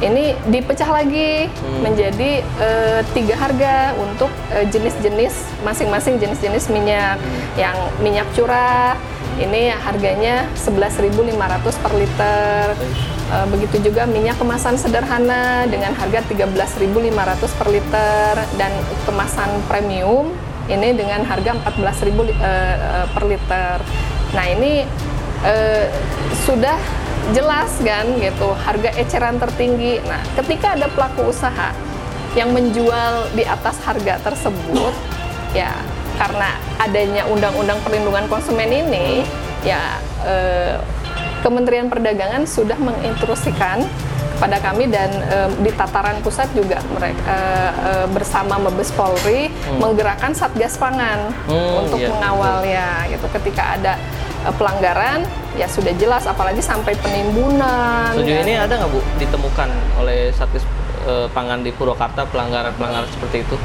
Ini 0.00 0.32
dipecah 0.48 0.88
lagi 0.88 1.44
menjadi 1.84 2.40
eh, 2.40 3.00
tiga 3.12 3.36
harga 3.36 3.92
untuk 4.00 4.32
eh, 4.48 4.64
jenis-jenis 4.64 5.60
masing-masing 5.60 6.16
jenis-jenis 6.16 6.72
minyak. 6.72 7.20
Yang 7.54 7.76
minyak 8.00 8.28
curah 8.32 8.96
ini 9.36 9.68
harganya 9.72 10.48
11.500 10.56 11.84
per 11.84 11.92
liter. 11.92 12.64
Eh, 13.30 13.46
begitu 13.52 13.92
juga 13.92 14.08
minyak 14.08 14.40
kemasan 14.40 14.80
sederhana 14.80 15.68
dengan 15.68 15.92
harga 15.92 16.24
13.500 16.24 16.80
per 17.60 17.68
liter 17.68 18.34
dan 18.56 18.72
kemasan 19.04 19.52
premium 19.68 20.32
ini 20.64 20.96
dengan 20.96 21.28
harga 21.28 21.60
14.000 21.60 22.24
li- 22.24 22.40
eh, 22.40 22.76
eh, 22.76 23.06
per 23.12 23.24
liter. 23.28 23.76
Nah, 24.32 24.46
ini 24.48 24.86
sudah 26.44 26.76
jelas 27.30 27.70
kan 27.84 28.06
gitu 28.18 28.48
harga 28.54 28.90
eceran 28.98 29.36
tertinggi. 29.38 30.02
Nah, 30.04 30.20
ketika 30.40 30.74
ada 30.74 30.86
pelaku 30.90 31.30
usaha 31.30 31.70
yang 32.34 32.54
menjual 32.54 33.30
di 33.34 33.42
atas 33.42 33.78
harga 33.82 34.18
tersebut, 34.22 34.94
ya 35.54 35.74
karena 36.18 36.52
adanya 36.78 37.22
undang-undang 37.26 37.80
perlindungan 37.82 38.26
konsumen 38.28 38.70
ini, 38.70 39.24
ya 39.66 39.98
eh, 40.26 40.76
Kementerian 41.40 41.88
Perdagangan 41.88 42.44
sudah 42.44 42.76
menginstruksikan 42.76 43.88
kepada 44.36 44.56
kami 44.60 44.88
dan 44.88 45.08
eh, 45.28 45.50
di 45.60 45.72
tataran 45.72 46.20
pusat 46.24 46.48
juga 46.56 46.80
mereka 46.92 47.36
eh, 47.76 48.06
bersama 48.12 48.56
Mabes 48.56 48.92
Polri 48.92 49.52
menggerakkan 49.76 50.32
Satgas 50.36 50.80
Pangan 50.80 51.32
Hmm, 51.44 51.84
untuk 51.84 52.00
iya, 52.00 52.08
mengawal 52.08 52.64
ya 52.64 53.04
gitu. 53.08 53.26
Ketika 53.32 53.76
ada 53.80 53.96
eh, 54.44 54.54
pelanggaran 54.56 55.24
ya 55.58 55.66
sudah 55.66 55.90
jelas 55.98 56.24
apalagi 56.26 56.62
sampai 56.62 56.94
penimbunan 57.00 58.14
Sejauh 58.14 58.38
ya. 58.38 58.42
ini 58.46 58.54
ada 58.54 58.78
nggak 58.78 58.90
Bu 58.90 59.00
ditemukan 59.18 59.68
oleh 59.98 60.30
Satgas 60.30 60.62
eh, 61.06 61.26
Pangan 61.32 61.66
di 61.66 61.70
Purwakarta 61.74 62.26
pelanggaran-pelanggaran 62.30 63.08
seperti 63.10 63.42
itu? 63.42 63.56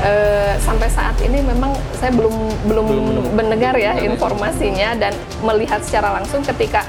Eh, 0.00 0.56
sampai 0.64 0.88
saat 0.88 1.12
ini 1.20 1.44
memang 1.44 1.76
saya 1.92 2.08
belum 2.16 2.32
belum, 2.64 2.86
Belum 2.88 3.06
mendengar 3.36 3.76
ya 3.76 3.92
Belum 4.00 4.16
informasinya 4.16 4.96
dan 4.96 5.12
melihat 5.44 5.84
secara 5.84 6.16
langsung 6.16 6.40
ketika 6.40 6.88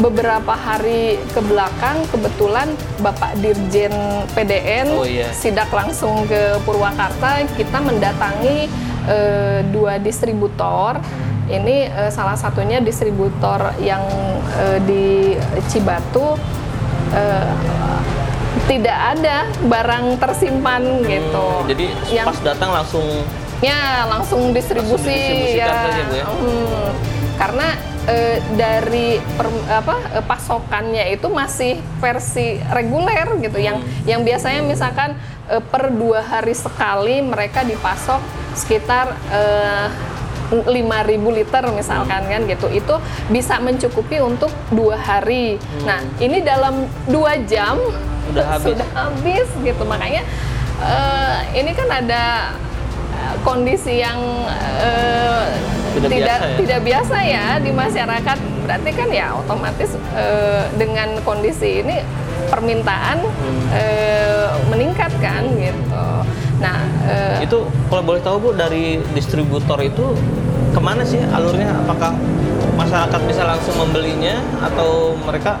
beberapa 0.00 0.56
hari 0.56 1.20
ke 1.30 1.40
belakang 1.44 2.00
kebetulan 2.08 2.66
Bapak 2.98 3.36
Dirjen 3.38 3.92
PDN 4.32 4.88
Oh, 4.90 5.04
iya. 5.04 5.28
sidak 5.30 5.68
langsung 5.70 6.24
ke 6.26 6.56
Purwakarta 6.64 7.44
kita 7.54 7.78
mendatangi 7.78 8.66
eh, 9.06 9.60
dua 9.70 10.00
distributor 10.00 10.96
ini 11.48 11.86
eh, 11.86 12.08
salah 12.08 12.34
satunya 12.34 12.78
distributor 12.78 13.58
yang 13.78 14.02
eh, 14.54 14.78
di 14.82 15.34
Cibatu 15.66 16.38
eh, 17.10 17.52
tidak 18.62 18.98
ada 19.18 19.36
barang 19.60 20.16
tersimpan 20.16 21.02
gitu. 21.02 21.46
Hmm, 21.58 21.66
Jadi 21.66 21.86
yang 22.10 22.26
pas 22.28 22.38
datang 22.38 22.70
langsung 22.70 23.04
ya 23.58 24.06
langsung 24.06 24.50
distribusi 24.50 25.10
Langsung 25.10 25.58
ya. 25.58 25.66
saja, 25.66 26.02
Bu, 26.04 26.14
ya? 26.14 26.26
Hmm, 26.26 26.90
karena 27.36 27.68
eh, 28.04 28.38
dari 28.54 29.08
per- 29.34 29.66
apa 29.68 29.94
pasokannya 30.22 31.10
itu 31.10 31.26
masih 31.26 31.72
versi 31.98 32.58
reguler 32.70 33.38
gitu 33.38 33.58
yang 33.58 33.78
Hmm. 33.78 34.06
yang 34.06 34.20
biasanya 34.22 34.62
misalkan 34.62 35.18
eh, 35.46 35.62
per 35.62 35.90
dua 35.90 36.22
hari 36.22 36.54
sekali 36.54 37.18
mereka 37.18 37.62
dipasok 37.62 38.18
sekitar 38.54 39.10
eh, 39.30 39.86
5.000 40.54 40.68
liter 41.32 41.64
misalkan 41.70 42.22
kan 42.22 42.40
gitu 42.44 42.68
itu 42.68 42.94
bisa 43.28 43.56
mencukupi 43.58 44.18
untuk 44.18 44.52
dua 44.68 44.94
hari 44.94 45.56
nah 45.82 45.98
ini 46.18 46.40
dalam 46.40 46.74
dua 47.06 47.40
jam 47.42 47.80
Hmm. 48.22 48.30
Udah 48.30 48.46
habis. 48.48 48.66
sudah 48.70 48.88
habis 48.94 49.48
gitu 49.58 49.82
makanya 49.82 50.22
eh, 50.78 51.36
ini 51.54 51.70
kan 51.70 51.88
ada 51.90 52.54
eh, 53.12 53.34
kondisi 53.40 53.98
yang 53.98 54.14
eh, 54.78 55.42
Tidak 55.92 56.06
tidak 56.06 56.22
biasa 56.38 56.46
ya? 56.46 56.56
tidak 56.56 56.80
biasa 56.80 57.16
ya 57.20 57.46
di 57.58 57.70
masyarakat 57.70 58.38
berarti 58.62 58.90
kan 58.94 59.08
ya 59.10 59.26
otomatis 59.34 59.90
eh, 60.14 60.62
dengan 60.72 61.18
kondisi 61.20 61.82
ini 61.82 61.98
permintaan 62.46 63.18
Hmm. 63.20 63.66
eh, 63.74 64.48
meningkat 64.68 65.10
kan 65.18 65.42
gitu 65.52 66.06
nah 66.58 66.78
eh, 67.04 67.42
itu 67.42 67.58
kalau 67.90 68.02
boleh 68.04 68.22
tahu 68.22 68.36
Bu 68.38 68.50
dari 68.54 69.02
distributor 69.12 69.82
itu 69.82 70.14
ke 70.72 70.80
mana 70.80 71.02
sih 71.04 71.20
alurnya? 71.20 71.68
Apakah 71.84 72.16
masyarakat 72.74 73.20
bisa 73.28 73.44
langsung 73.44 73.76
membelinya 73.76 74.40
atau 74.64 75.12
mereka 75.20 75.60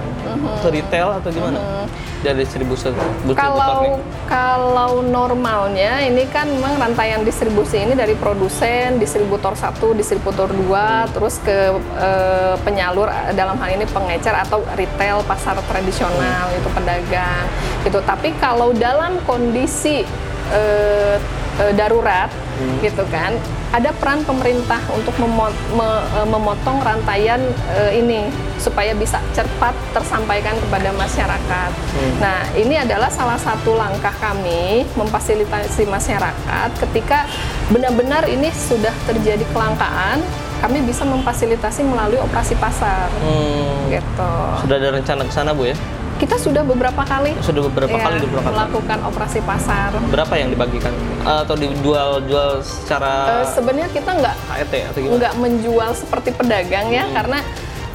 ke 0.64 0.68
retail 0.72 1.20
atau 1.20 1.28
gimana? 1.28 1.84
Dari 2.22 2.46
distributor, 2.46 2.94
Kalau 3.34 3.98
kalau 4.30 5.02
normalnya 5.02 6.06
ini 6.06 6.22
kan 6.30 6.46
memang 6.46 6.78
rantaian 6.78 7.26
distribusi 7.26 7.82
ini 7.82 7.98
dari 7.98 8.14
produsen, 8.14 9.02
distributor 9.02 9.58
satu, 9.58 9.90
distributor 9.90 10.46
dua, 10.54 11.10
terus 11.10 11.42
ke 11.42 11.74
eh, 11.98 12.54
penyalur 12.62 13.10
dalam 13.34 13.58
hal 13.58 13.74
ini 13.74 13.90
pengecer 13.90 14.38
atau 14.38 14.62
retail 14.78 15.26
pasar 15.26 15.58
tradisional 15.66 16.46
itu 16.54 16.68
pedagang 16.70 17.42
gitu. 17.82 17.98
Tapi 18.06 18.38
kalau 18.38 18.70
dalam 18.70 19.18
kondisi 19.26 20.06
eh, 20.54 21.18
eh, 21.58 21.72
darurat 21.72 22.30
gitu 22.78 23.02
kan, 23.10 23.34
ada 23.70 23.90
peran 23.92 24.22
pemerintah 24.22 24.78
untuk 24.92 25.10
memo- 25.18 25.50
me- 25.72 26.04
eh, 26.14 26.28
memotong 26.28 26.78
rantaian 26.78 27.42
eh, 27.74 27.98
ini 27.98 28.30
supaya 28.56 28.94
bisa 28.94 29.18
cepat 29.32 29.74
tersampaikan 29.90 30.54
kepada 30.56 30.94
masyarakat. 30.94 31.70
Nah, 32.16 32.46
ini 32.54 32.78
adalah 32.78 33.10
salah 33.10 33.34
satu 33.34 33.74
langkah 33.74 34.14
kami 34.14 34.86
memfasilitasi 34.94 35.82
masyarakat 35.84 36.68
ketika 36.78 37.26
benar-benar 37.68 38.22
ini 38.26 38.46
sudah 38.48 38.94
terjadi 39.04 39.42
kelangkaan, 39.50 40.22
kami 40.62 40.78
bisa 40.80 41.02
memfasilitasi 41.02 41.82
melalui 41.82 42.22
operasi 42.22 42.54
pasar. 42.54 43.10
Hmm, 43.18 43.90
Gitu. 43.90 44.32
sudah 44.62 44.76
ada 44.78 44.88
rencana 44.94 45.26
ke 45.26 45.32
sana 45.34 45.50
Bu 45.50 45.66
ya? 45.66 45.74
Kita 46.22 46.38
sudah 46.38 46.62
beberapa 46.62 47.02
kali 47.02 47.34
Sudah 47.42 47.66
beberapa 47.66 47.98
ya, 47.98 48.06
kali 48.06 48.22
melakukan 48.30 48.98
operasi 49.02 49.42
pasar. 49.42 49.90
Berapa 50.06 50.38
yang 50.38 50.54
dibagikan 50.54 50.94
atau 51.26 51.58
dijual 51.58 52.22
jual 52.30 52.62
secara 52.62 53.42
Eh, 53.42 53.46
sebenarnya 53.50 53.90
kita 53.90 54.10
nggak 54.14 54.36
HET 54.54 54.74
atau 54.86 54.98
gimana? 55.02 55.18
nggak 55.18 55.34
menjual 55.42 55.90
seperti 55.98 56.30
pedagang 56.30 56.94
ya 56.94 57.10
karena 57.10 57.42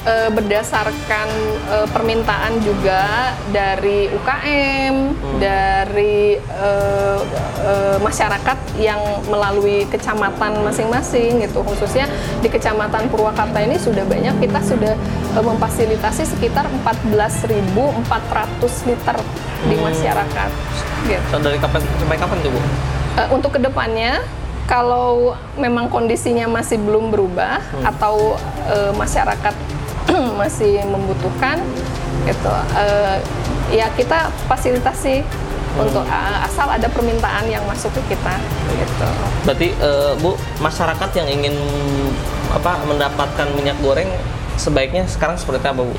eh, 0.07 0.29
berdasarkan 0.31 1.27
eh, 1.67 1.87
permintaan 1.91 2.63
juga 2.63 3.35
dari 3.51 4.07
UKM, 4.07 4.95
dari 5.37 6.39
eh, 6.39 7.19
eh, 7.67 7.97
masyarakat 7.99 8.57
yang 8.79 8.99
melalui 9.27 9.83
kecamatan 9.91 10.63
masing-masing 10.63 11.43
gitu. 11.43 11.59
Khususnya 11.67 12.07
di 12.39 12.47
Kecamatan 12.47 13.11
Purwakarta 13.11 13.59
ini 13.59 13.75
sudah 13.75 14.07
banyak 14.07 14.39
kita 14.39 14.63
sudah 14.63 14.95
eh, 15.35 15.43
memfasilitasi 15.43 16.23
sekitar 16.23 16.63
14.400 16.87 18.87
liter 18.87 19.17
di 19.67 19.75
masyarakat. 19.75 20.49
Gitu. 21.05 21.27
So, 21.29 21.37
dari 21.43 21.59
kapan 21.59 21.83
sampai 21.83 22.17
kapan 22.17 22.37
tuh 22.39 22.51
bu? 22.55 22.59
Eh, 23.17 23.27
untuk 23.33 23.57
ke 23.57 23.59
depannya 23.59 24.21
kalau 24.67 25.33
memang 25.55 25.87
kondisinya 25.87 26.45
masih 26.45 26.77
belum 26.77 27.09
berubah 27.09 27.63
atau 27.87 28.35
eh, 28.67 28.91
masyarakat 28.93 29.55
masih 30.37 30.85
membutuhkan 30.85 31.59
gitu 32.29 32.53
eh, 32.77 33.17
ya 33.73 33.87
kita 33.97 34.31
fasilitasi 34.47 35.25
untuk 35.77 36.05
eh, 36.05 36.37
asal 36.45 36.67
ada 36.69 36.87
permintaan 36.89 37.45
yang 37.49 37.61
masuk 37.67 37.93
ke 38.01 38.15
kita 38.15 38.35
gitu 38.77 39.07
Berarti 39.45 39.67
eh, 39.73 40.11
bu 40.19 40.35
masyarakat 40.59 41.09
yang 41.23 41.27
ingin 41.29 41.55
apa 42.51 42.79
mendapatkan 42.87 43.47
minyak 43.53 43.77
goreng 43.83 44.09
sebaiknya 44.57 45.05
sekarang 45.05 45.37
seperti 45.37 45.69
apa 45.69 45.81
bu? 45.85 45.95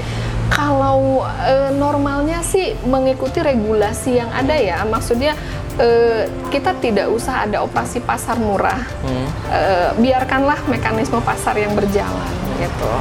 Kalau 0.49 1.25
eh, 1.45 1.71
normalnya 1.77 2.43
sih 2.43 2.75
mengikuti 2.85 3.39
regulasi 3.41 4.19
yang 4.19 4.33
ada 4.33 4.57
ya, 4.57 4.83
maksudnya 4.89 5.37
eh, 5.79 6.27
kita 6.51 6.75
tidak 6.81 7.13
usah 7.13 7.47
ada 7.47 7.63
operasi 7.63 8.03
pasar 8.03 8.41
murah. 8.41 8.81
Hmm. 9.05 9.29
Eh, 9.53 9.91
biarkanlah 10.01 10.59
mekanisme 10.67 11.21
pasar 11.23 11.55
yang 11.57 11.77
berjalan 11.77 12.48
gitu. 12.59 12.93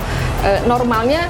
Eh, 0.45 0.61
normalnya 0.69 1.27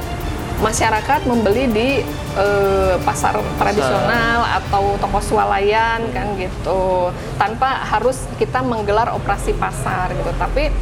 masyarakat 0.58 1.30
membeli 1.30 1.70
di 1.70 1.90
eh, 2.38 2.96
pasar 3.06 3.38
tradisional 3.62 4.42
atau 4.58 4.98
toko 4.98 5.22
swalayan 5.22 6.02
kan 6.14 6.34
gitu, 6.38 7.14
tanpa 7.38 7.86
harus 7.86 8.26
kita 8.42 8.66
menggelar 8.66 9.14
operasi 9.14 9.54
pasar 9.54 10.14
gitu. 10.18 10.34
Tapi 10.38 10.74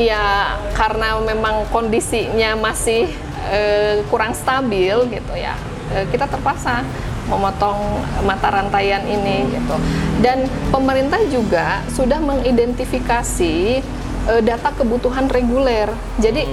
ya 0.00 0.56
karena 0.72 1.20
memang 1.20 1.68
kondisinya 1.68 2.56
masih 2.56 3.04
eh, 3.52 4.00
kurang 4.08 4.32
stabil 4.32 4.96
gitu 5.12 5.32
ya, 5.36 5.60
eh, 5.92 6.08
kita 6.08 6.24
terpaksa 6.24 6.80
memotong 7.28 8.00
mata 8.24 8.48
rantaian 8.48 9.04
ini 9.04 9.44
gitu. 9.52 9.76
Dan 10.24 10.48
pemerintah 10.72 11.20
juga 11.28 11.84
sudah 11.92 12.16
mengidentifikasi 12.16 13.84
eh, 14.28 14.42
data 14.42 14.70
kebutuhan 14.70 15.26
reguler. 15.26 15.90
Jadi 16.18 16.46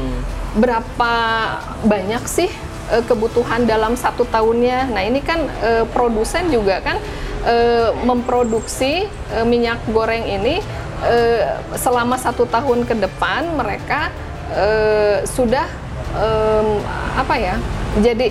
berapa 0.56 1.14
banyak 1.84 2.24
sih 2.26 2.50
eh, 2.90 3.04
kebutuhan 3.06 3.66
dalam 3.66 3.94
satu 3.94 4.26
tahunnya? 4.26 4.90
Nah 4.90 5.02
ini 5.02 5.22
kan 5.22 5.46
eh, 5.62 5.86
produsen 5.86 6.50
juga 6.50 6.82
kan 6.82 6.98
eh, 7.46 7.90
memproduksi 8.02 9.06
eh, 9.06 9.46
minyak 9.46 9.78
goreng 9.90 10.26
ini 10.26 10.62
eh, 11.06 11.44
selama 11.76 12.18
satu 12.18 12.46
tahun 12.46 12.84
ke 12.84 12.98
depan 12.98 13.54
mereka 13.54 14.10
eh, 14.52 15.22
sudah 15.26 15.66
em, 16.18 16.68
apa 17.16 17.36
ya? 17.38 17.56
Jadi 18.00 18.30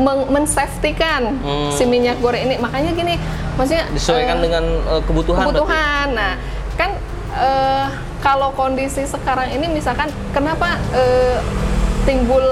men- 0.00 0.28
mensafetykan 0.32 1.36
Hmm. 1.36 1.68
si 1.70 1.84
minyak 1.84 2.16
goreng 2.18 2.48
ini. 2.48 2.56
Makanya 2.56 2.96
gini, 2.96 3.20
maksudnya 3.54 3.84
Disesuaikan 3.92 4.40
eh, 4.40 4.42
dengan 4.42 4.64
eh, 4.64 5.02
kebutuhan. 5.04 5.36
berarti? 5.36 5.52
kebutuhan. 5.52 6.06
Nah, 6.16 6.32
kan 6.76 6.90
eh, 7.36 7.86
kalau 8.20 8.52
kondisi 8.52 9.04
sekarang 9.04 9.48
ini 9.50 9.66
misalkan 9.68 10.12
kenapa 10.30 10.76
eh, 10.92 11.40
timbul 12.04 12.44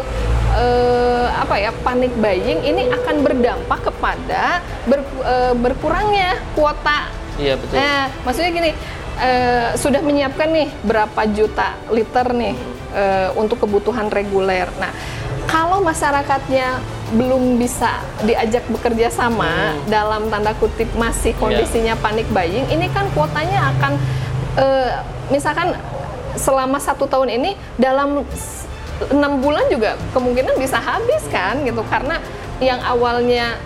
eh, 0.57 1.27
apa 1.29 1.55
ya 1.61 1.71
panik 1.85 2.13
buying 2.17 2.65
ini 2.65 2.89
akan 2.89 3.21
berdampak 3.21 3.81
kepada 3.85 4.65
ber- 4.89 5.25
eh, 5.25 5.55
berkurangnya 5.57 6.41
kuota. 6.57 7.09
Iya 7.39 7.55
betul. 7.55 7.77
Nah, 7.79 8.11
maksudnya 8.27 8.51
gini, 8.51 8.71
eh, 9.21 9.69
sudah 9.79 10.01
menyiapkan 10.03 10.49
nih 10.51 10.69
berapa 10.83 11.21
juta 11.31 11.77
liter 11.93 12.27
nih 12.35 12.57
eh, 12.97 13.29
untuk 13.37 13.63
kebutuhan 13.63 14.09
reguler. 14.11 14.67
Nah, 14.81 14.91
kalau 15.47 15.81
masyarakatnya 15.85 16.81
belum 17.09 17.57
bisa 17.57 18.05
diajak 18.21 18.69
bekerja 18.69 19.09
sama 19.09 19.73
dalam 19.89 20.29
tanda 20.29 20.53
kutip 20.61 20.93
masih 20.93 21.33
kondisinya 21.41 21.97
panik 21.97 22.29
buying, 22.29 22.69
ini 22.69 22.85
kan 22.93 23.09
kuotanya 23.17 23.73
akan 23.77 23.97
eh, 24.59 24.93
misalkan 25.31 25.73
selama 26.35 26.79
satu 26.83 27.07
tahun 27.07 27.35
ini 27.41 27.51
dalam 27.79 28.23
enam 29.15 29.33
bulan 29.39 29.71
juga 29.71 29.95
kemungkinan 30.11 30.59
bisa 30.59 30.79
habis 30.83 31.23
kan 31.31 31.63
gitu. 31.63 31.83
Karena 31.87 32.19
yang 32.59 32.83
awalnya 32.83 33.59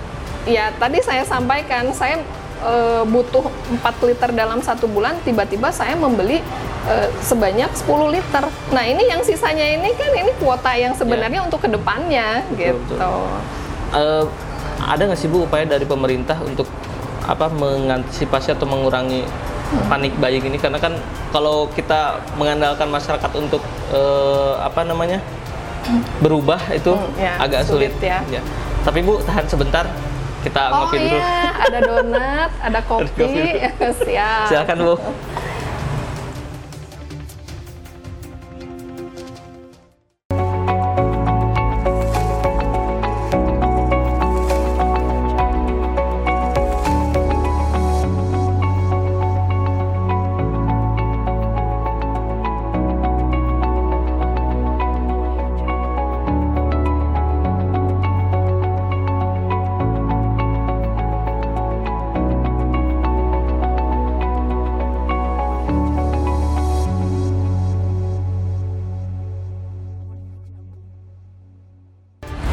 ya 0.44 0.74
tadi 0.76 1.00
saya 1.00 1.24
sampaikan 1.24 1.90
saya 1.96 2.20
eh, 2.62 3.02
butuh 3.08 3.48
4 3.80 4.08
liter 4.08 4.30
dalam 4.36 4.60
satu 4.60 4.84
bulan 4.86 5.16
tiba-tiba 5.24 5.72
saya 5.72 5.96
membeli 5.96 6.44
eh, 6.88 7.08
sebanyak 7.24 7.72
10 7.72 8.14
liter. 8.14 8.44
Nah 8.70 8.84
ini 8.84 9.08
yang 9.08 9.24
sisanya 9.24 9.64
ini 9.64 9.96
kan 9.96 10.12
ini 10.12 10.32
kuota 10.36 10.76
yang 10.76 10.92
sebenarnya 10.92 11.40
untuk 11.42 11.64
ke 11.64 11.68
depannya 11.72 12.44
gitu. 12.54 12.76
betul. 13.00 13.00
Eh, 13.92 14.24
ada 14.82 15.02
nggak 15.06 15.20
sih 15.20 15.30
bu 15.30 15.46
upaya 15.46 15.62
dari 15.68 15.86
pemerintah 15.86 16.36
untuk 16.42 16.66
apa 17.22 17.46
mengantisipasi 17.54 18.50
atau 18.58 18.66
mengurangi 18.66 19.22
panik 19.86 20.12
buying 20.16 20.44
ini 20.44 20.56
karena 20.56 20.76
kan 20.76 20.92
kalau 21.30 21.68
kita 21.68 22.00
mengandalkan 22.34 22.88
masyarakat 22.88 23.30
untuk 23.34 23.60
eh, 23.88 24.54
apa 24.58 24.82
namanya 24.82 25.18
berubah 26.18 26.60
itu 26.70 26.94
Hmm, 26.94 27.10
ya, 27.18 27.34
agak 27.38 27.66
sulit, 27.66 27.90
sulit 27.96 28.22
ya. 28.30 28.42
Tapi 28.82 29.02
bu 29.02 29.18
tahan 29.22 29.46
sebentar 29.46 29.86
kita 30.42 30.62
oh 30.68 30.86
ngopi 30.86 30.96
dulu. 30.98 31.14
iya 31.14 31.34
ada 31.56 31.78
donat 31.80 32.50
ada 32.58 32.80
kopi 32.90 33.10
kopi 33.14 33.50
siap 34.02 34.46
Silakan 34.46 34.76
bu. 34.80 34.94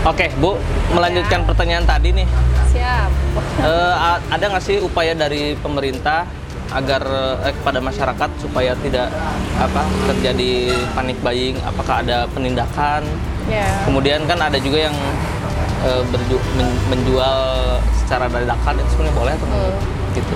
Oke 0.10 0.34
bu, 0.36 0.58
melanjutkan 0.90 1.46
pertanyaan 1.46 1.86
tadi 1.86 2.10
nih. 2.12 2.28
siap 2.66 3.10
a- 3.96 4.22
ada 4.28 4.46
nggak 4.48 4.62
sih 4.62 4.78
upaya 4.80 5.14
dari 5.14 5.54
pemerintah 5.56 6.26
agar 6.70 7.02
eh, 7.42 7.54
kepada 7.56 7.78
masyarakat 7.80 8.30
supaya 8.38 8.74
tidak 8.76 9.10
apa 9.56 9.82
terjadi 10.08 10.52
panik 10.94 11.18
buying? 11.20 11.58
Apakah 11.64 12.02
ada 12.02 12.26
penindakan? 12.28 13.06
ya 13.48 13.66
Kemudian 13.82 14.26
kan 14.26 14.38
ada 14.40 14.58
juga 14.58 14.86
yang 14.86 14.98
eh, 15.82 16.04
berju- 16.06 16.46
men- 16.56 16.82
menjual 16.90 17.38
secara 17.96 18.26
dadakan 18.28 18.74
itu 18.78 18.90
sebenarnya 18.92 19.16
boleh 19.16 19.34
atau 19.34 19.46
enggak? 19.48 19.74
Gitu. 20.10 20.34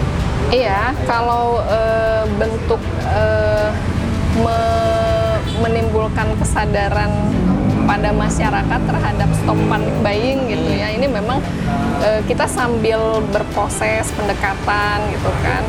Iya, 0.52 0.82
kalau 1.06 1.46
eh, 1.64 2.24
bentuk 2.36 2.82
eh, 3.08 3.70
me- 4.38 5.42
menimbulkan 5.60 6.34
kesadaran 6.38 7.10
pada 7.84 8.10
masyarakat 8.16 8.82
terhadap 8.88 9.30
stop 9.44 9.60
panic 9.68 9.94
buying 10.04 10.48
gitu 10.48 10.70
ya. 10.74 10.92
Ini 10.92 11.08
memang 11.08 11.40
eh, 12.04 12.22
kita 12.28 12.48
sambil 12.48 13.22
berproses 13.32 14.12
pendekatan 14.16 14.98
gitu 15.12 15.32
kan, 15.44 15.64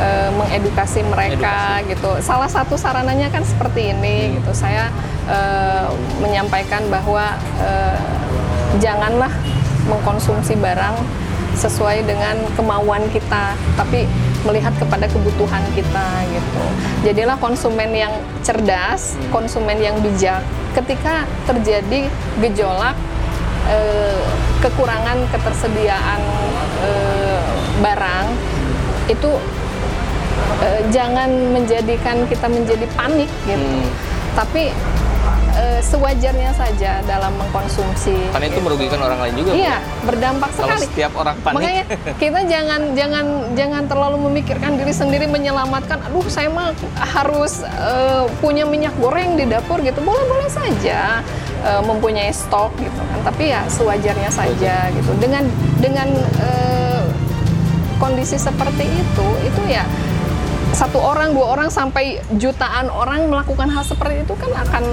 eh, 0.00 0.28
mengedukasi 0.34 1.04
mereka 1.06 1.84
gitu. 1.88 2.20
Salah 2.24 2.48
satu 2.48 2.74
sarananya 2.74 3.28
kan 3.28 3.44
seperti 3.44 3.92
ini 3.92 4.40
gitu. 4.40 4.52
Saya 4.56 4.88
eh, 5.28 5.86
menyampaikan 6.20 6.84
bahwa 6.88 7.36
eh, 7.60 8.00
janganlah 8.80 9.32
mengkonsumsi 9.88 10.54
barang 10.60 10.96
sesuai 11.50 12.06
dengan 12.06 12.40
kemauan 12.56 13.04
kita, 13.12 13.52
tapi 13.76 14.06
melihat 14.44 14.72
kepada 14.80 15.04
kebutuhan 15.10 15.64
kita 15.76 16.08
gitu. 16.32 16.62
Jadilah 17.04 17.36
konsumen 17.36 17.92
yang 17.92 18.12
cerdas, 18.40 19.16
konsumen 19.28 19.76
yang 19.80 19.96
bijak. 20.00 20.40
Ketika 20.72 21.28
terjadi 21.44 22.08
gejolak 22.40 22.96
eh, 23.68 24.22
kekurangan 24.64 25.18
ketersediaan 25.28 26.20
eh, 26.84 27.40
barang 27.80 28.26
itu 29.10 29.30
eh, 30.64 30.82
jangan 30.94 31.28
menjadikan 31.52 32.24
kita 32.30 32.46
menjadi 32.48 32.86
panik 32.96 33.30
gitu. 33.44 33.60
Hmm. 33.60 33.88
Tapi 34.38 34.70
eh, 35.60 35.80
sewajarnya 35.84 36.50
saja 36.56 37.04
dalam 37.04 37.32
mengkonsumsi. 37.36 38.32
Kan 38.32 38.42
itu 38.42 38.60
merugikan 38.64 39.00
orang 39.04 39.20
lain 39.28 39.34
juga. 39.44 39.52
Iya, 39.52 39.76
berdampak 40.08 40.50
Kalau 40.56 40.72
sekali. 40.72 40.86
setiap 40.88 41.12
orang 41.20 41.36
panik. 41.44 41.56
Makanya 41.60 41.84
kita 42.16 42.40
jangan 42.48 42.80
jangan 42.96 43.26
jangan 43.52 43.82
terlalu 43.84 44.16
memikirkan 44.30 44.80
diri 44.80 44.92
sendiri 44.96 45.26
menyelamatkan. 45.28 46.00
Aduh, 46.08 46.24
saya 46.32 46.48
mah 46.48 46.72
harus 46.96 47.60
eh, 47.64 48.24
punya 48.40 48.64
minyak 48.64 48.96
goreng 48.96 49.36
di 49.36 49.44
dapur 49.44 49.84
gitu. 49.84 50.00
Boleh-boleh 50.00 50.48
saja 50.48 51.20
eh, 51.60 51.82
mempunyai 51.84 52.32
stok 52.32 52.72
gitu 52.80 53.00
kan. 53.00 53.18
Tapi 53.28 53.52
ya 53.52 53.60
sewajarnya 53.68 54.30
saja 54.32 54.88
gitu. 54.96 55.10
Dengan 55.20 55.44
dengan 55.78 56.08
eh, 56.40 57.04
kondisi 58.00 58.40
seperti 58.40 58.88
itu, 58.88 59.26
itu 59.44 59.62
ya 59.68 59.84
satu 60.70 60.96
orang, 60.96 61.34
dua 61.34 61.58
orang 61.58 61.68
sampai 61.68 62.22
jutaan 62.38 62.88
orang 62.88 63.26
melakukan 63.26 63.68
hal 63.68 63.82
seperti 63.82 64.22
itu 64.22 64.34
kan 64.38 64.50
akan 64.54 64.84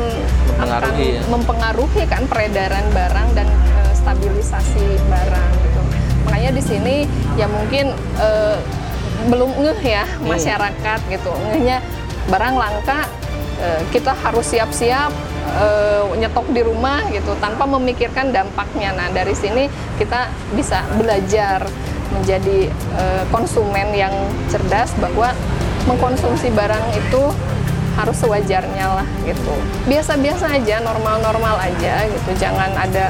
akan 0.58 0.92
Mempengaruhi 0.92 1.08
ya. 1.08 1.22
mempengaruhi 1.30 2.04
kan 2.10 2.22
peredaran 2.26 2.86
barang 2.92 3.28
dan 3.38 3.48
eh, 3.48 3.92
stabilisasi 3.94 4.86
barang 5.06 5.52
gitu. 5.62 5.82
Makanya 6.26 6.52
di 6.52 6.64
sini 6.66 6.96
ya 7.38 7.46
mungkin 7.46 7.94
eh, 8.18 8.58
belum 9.30 9.50
ngeh 9.62 9.82
ya 9.82 10.06
Hmm. 10.06 10.28
masyarakat 10.28 11.00
gitu. 11.08 11.32
Ngehnya 11.54 11.78
barang 12.28 12.56
langka 12.58 13.06
eh, 13.62 13.82
kita 13.94 14.12
harus 14.18 14.50
siap-siap 14.50 15.14
eh, 15.56 16.04
nyetok 16.18 16.52
di 16.52 16.62
rumah 16.66 17.06
gitu 17.14 17.38
tanpa 17.38 17.64
memikirkan 17.64 18.34
dampaknya. 18.34 18.98
Nah, 18.98 19.08
dari 19.14 19.38
sini 19.38 19.70
kita 19.96 20.26
bisa 20.52 20.82
belajar 20.98 21.64
menjadi 22.12 22.68
eh, 22.74 23.24
konsumen 23.30 23.94
yang 23.94 24.12
cerdas 24.50 24.90
bahwa 24.98 25.32
mengkonsumsi 25.88 26.52
barang 26.52 26.86
itu 26.94 27.24
harus 27.98 28.18
sewajarnya 28.22 29.02
lah 29.02 29.08
gitu. 29.26 29.54
Biasa-biasa 29.90 30.54
aja, 30.54 30.84
normal-normal 30.86 31.58
aja 31.58 32.06
gitu. 32.06 32.30
Jangan 32.38 32.70
ada 32.78 33.10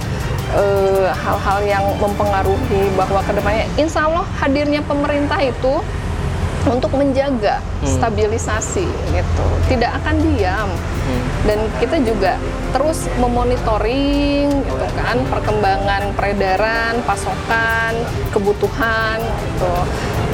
eh, 0.55 1.09
hal-hal 1.11 1.59
yang 1.67 1.85
mempengaruhi 1.99 2.95
bahwa 2.95 3.19
ke 3.27 3.35
depannya, 3.35 3.67
insya 3.75 4.07
Allah 4.07 4.23
hadirnya 4.39 4.79
pemerintah 4.87 5.43
itu 5.43 5.83
untuk 6.67 6.91
menjaga 6.99 7.63
stabilisasi 7.79 8.87
gitu, 9.15 9.45
tidak 9.71 9.91
akan 10.03 10.19
diam. 10.19 10.69
Dan 11.47 11.63
kita 11.79 11.95
juga 12.03 12.35
terus 12.75 13.07
memonitoring 13.15 14.51
gitu 14.51 14.87
kan 14.99 15.15
perkembangan 15.31 16.11
peredaran, 16.11 16.99
pasokan, 17.07 17.95
kebutuhan 18.35 19.23
gitu. 19.23 19.75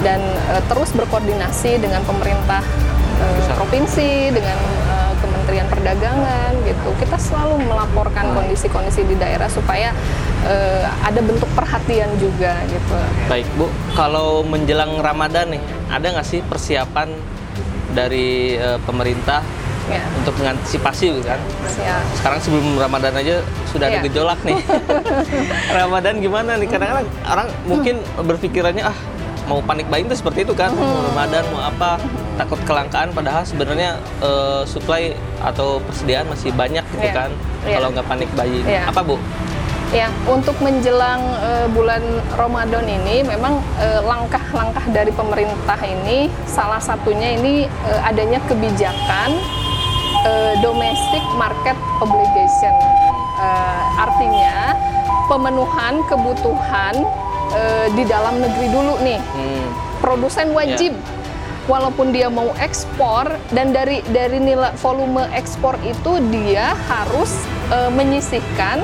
Dan 0.03 0.19
eh, 0.49 0.63
terus 0.67 0.91
berkoordinasi 0.91 1.79
dengan 1.79 2.03
pemerintah 2.03 2.61
Pusat. 3.15 3.55
provinsi 3.55 4.09
dengan 4.29 4.57
eh, 4.85 5.13
Kementerian 5.17 5.67
Perdagangan 5.67 6.51
gitu. 6.61 6.89
Kita 6.97 7.15
selalu 7.15 7.63
melaporkan 7.63 8.35
kondisi-kondisi 8.35 9.03
di 9.05 9.15
daerah 9.15 9.47
supaya 9.47 9.95
eh, 10.43 10.83
ada 11.01 11.19
bentuk 11.19 11.47
perhatian 11.53 12.11
juga 12.17 12.59
gitu. 12.67 12.95
Baik 13.25 13.47
Bu, 13.55 13.65
kalau 13.93 14.43
menjelang 14.43 14.99
Ramadan 14.99 15.55
nih, 15.55 15.61
ada 15.87 16.03
nggak 16.09 16.27
sih 16.27 16.43
persiapan 16.43 17.15
dari 17.91 18.55
eh, 18.55 18.79
pemerintah 18.83 19.39
Ya, 19.83 19.99
untuk 20.15 20.39
mengantisipasi 20.39 21.11
kan? 21.21 21.35
siap. 21.67 21.99
Sekarang 22.15 22.39
sebelum 22.39 22.79
Ramadan 22.79 23.11
aja 23.13 23.43
sudah 23.67 23.91
ada 23.91 23.99
Iya. 23.99 24.07
gejolak 24.07 24.39
nih. 24.41 24.55
Ramadan 25.75 26.23
gimana 26.23 26.55
nih? 26.55 26.67
Kadang-kadang 26.67 27.03
orang 27.25 27.47
mungkin 27.63 27.95
berpikirannya 28.17 28.79
ah 28.81 28.95
mau 29.53 29.61
panik 29.61 29.85
buying 29.85 30.09
itu 30.09 30.17
seperti 30.17 30.41
itu 30.41 30.57
kan, 30.57 30.73
mau 30.73 31.13
Ramadan 31.13 31.45
mau 31.53 31.61
apa 31.61 32.01
takut 32.41 32.57
kelangkaan 32.65 33.13
padahal 33.13 33.45
sebenarnya 33.45 34.01
eh, 34.25 34.65
supply 34.65 35.13
atau 35.45 35.77
persediaan 35.85 36.25
masih 36.25 36.49
banyak 36.57 36.81
gitu 36.97 37.05
Iya. 37.05 37.13
kan. 37.13 37.29
Iya. 37.61 37.77
Kalau 37.77 37.87
nggak 37.93 38.07
panik 38.09 38.29
buying. 38.33 38.65
Iya. 38.65 38.89
Apa 38.89 39.05
Bu? 39.05 39.21
Ya, 39.93 40.09
untuk 40.25 40.57
menjelang 40.57 41.21
eh, 41.21 41.69
bulan 41.69 42.01
Ramadan 42.33 42.89
ini 42.89 43.21
memang 43.21 43.61
eh, 43.77 44.01
langkah-langkah 44.01 44.89
dari 44.89 45.13
pemerintah 45.13 45.77
ini 45.85 46.33
salah 46.49 46.81
satunya 46.81 47.37
ini 47.37 47.69
eh, 47.69 48.01
adanya 48.01 48.41
kebijakan 48.49 49.37
domestic 50.63 51.19
market 51.35 51.75
obligation. 51.99 52.71
Artinya 53.99 54.71
pemenuhan 55.27 55.99
kebutuhan 56.07 56.95
eh, 57.53 57.87
di 57.93 58.03
dalam 58.05 58.41
negeri 58.41 58.67
dulu 58.69 58.93
nih. 59.01 59.19
Hmm. 59.21 59.67
produsen 60.03 60.51
wajib. 60.51 60.91
Walaupun 61.63 62.11
dia 62.11 62.27
mau 62.27 62.51
ekspor 62.59 63.39
dan 63.55 63.71
dari 63.71 64.03
dari 64.11 64.35
nilai 64.35 64.75
volume 64.83 65.31
ekspor 65.31 65.79
itu 65.87 66.19
dia 66.27 66.75
harus 66.91 67.31
eh, 67.71 67.87
menyisihkan. 67.87 68.83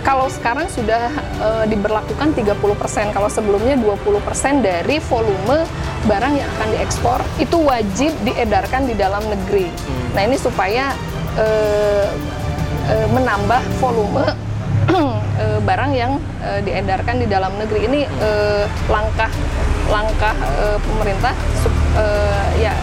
Kalau 0.00 0.28
sekarang 0.32 0.64
sudah 0.72 1.12
eh, 1.44 1.64
diberlakukan 1.68 2.32
30% 2.32 3.12
kalau 3.12 3.28
sebelumnya 3.28 3.76
20% 3.76 4.64
dari 4.64 4.96
volume 4.96 5.68
barang 6.08 6.34
yang 6.40 6.48
akan 6.56 6.68
diekspor 6.72 7.20
itu 7.36 7.56
wajib 7.60 8.12
diedarkan 8.24 8.88
di 8.88 8.94
dalam 8.96 9.20
negeri. 9.28 9.68
Nah, 10.16 10.24
ini 10.24 10.40
supaya 10.40 10.96
eh, 11.36 12.08
eh, 12.88 13.06
menambah 13.12 13.60
volume 13.76 14.45
eh, 14.90 15.58
barang 15.62 15.92
yang 15.92 16.18
eh, 16.42 16.60
diedarkan 16.62 17.18
di 17.18 17.26
dalam 17.26 17.52
negeri 17.58 17.80
ini 17.86 18.00
eh, 18.06 18.64
langkah 18.86 19.30
langkah 19.90 20.34
eh, 20.34 20.78
pemerintah 20.82 21.34
eh, 21.98 22.46
ya 22.60 22.74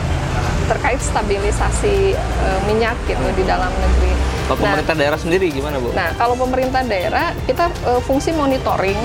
terkait 0.67 0.99
stabilisasi 1.03 2.15
eh, 2.15 2.59
minyak 2.67 2.95
gitu 3.07 3.23
di 3.35 3.43
dalam 3.43 3.71
negeri. 3.79 4.11
Kalau 4.43 4.59
Nah, 4.59 4.75
pemerintah 4.75 4.95
daerah 4.99 5.19
sendiri 5.19 5.47
gimana 5.55 5.79
Bu? 5.79 5.95
Nah, 5.95 6.11
kalau 6.19 6.35
pemerintah 6.35 6.83
daerah 6.83 7.31
kita 7.47 7.71
eh, 7.87 8.01
fungsi 8.03 8.35
monitoring, 8.35 8.99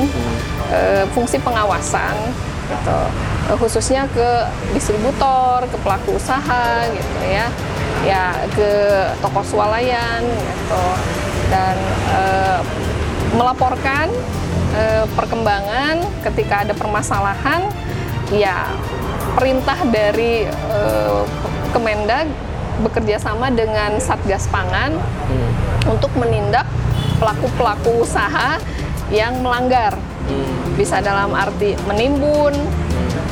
eh, 0.74 1.04
fungsi 1.14 1.38
pengawasan 1.42 2.14
gitu. 2.68 3.00
Eh, 3.50 3.56
khususnya 3.58 4.06
ke 4.10 4.28
distributor, 4.74 5.62
ke 5.66 5.76
pelaku 5.82 6.18
usaha 6.18 6.86
gitu 6.90 7.18
ya. 7.26 7.46
Ya, 8.06 8.30
ke 8.54 8.70
toko 9.18 9.42
swalayan 9.42 10.22
gitu. 10.22 10.84
Dan 11.50 11.76
eh, 12.14 12.58
melaporkan 13.36 14.08
eh, 14.72 15.04
perkembangan 15.12 16.00
ketika 16.24 16.64
ada 16.64 16.72
permasalahan 16.72 17.68
ya 18.32 18.68
perintah 19.36 19.78
dari 19.88 20.46
eh, 20.48 21.22
Kemendag 21.68 22.24
bekerja 22.80 23.20
sama 23.20 23.52
dengan 23.52 24.00
Satgas 24.00 24.48
Pangan 24.48 24.96
Hmm. 25.28 25.52
untuk 25.92 26.08
menindak 26.16 26.64
pelaku-pelaku 27.20 28.00
usaha 28.00 28.56
yang 29.12 29.44
melanggar. 29.44 29.92
Bisa 30.72 31.04
dalam 31.04 31.36
arti 31.36 31.76
menimbun, 31.84 32.56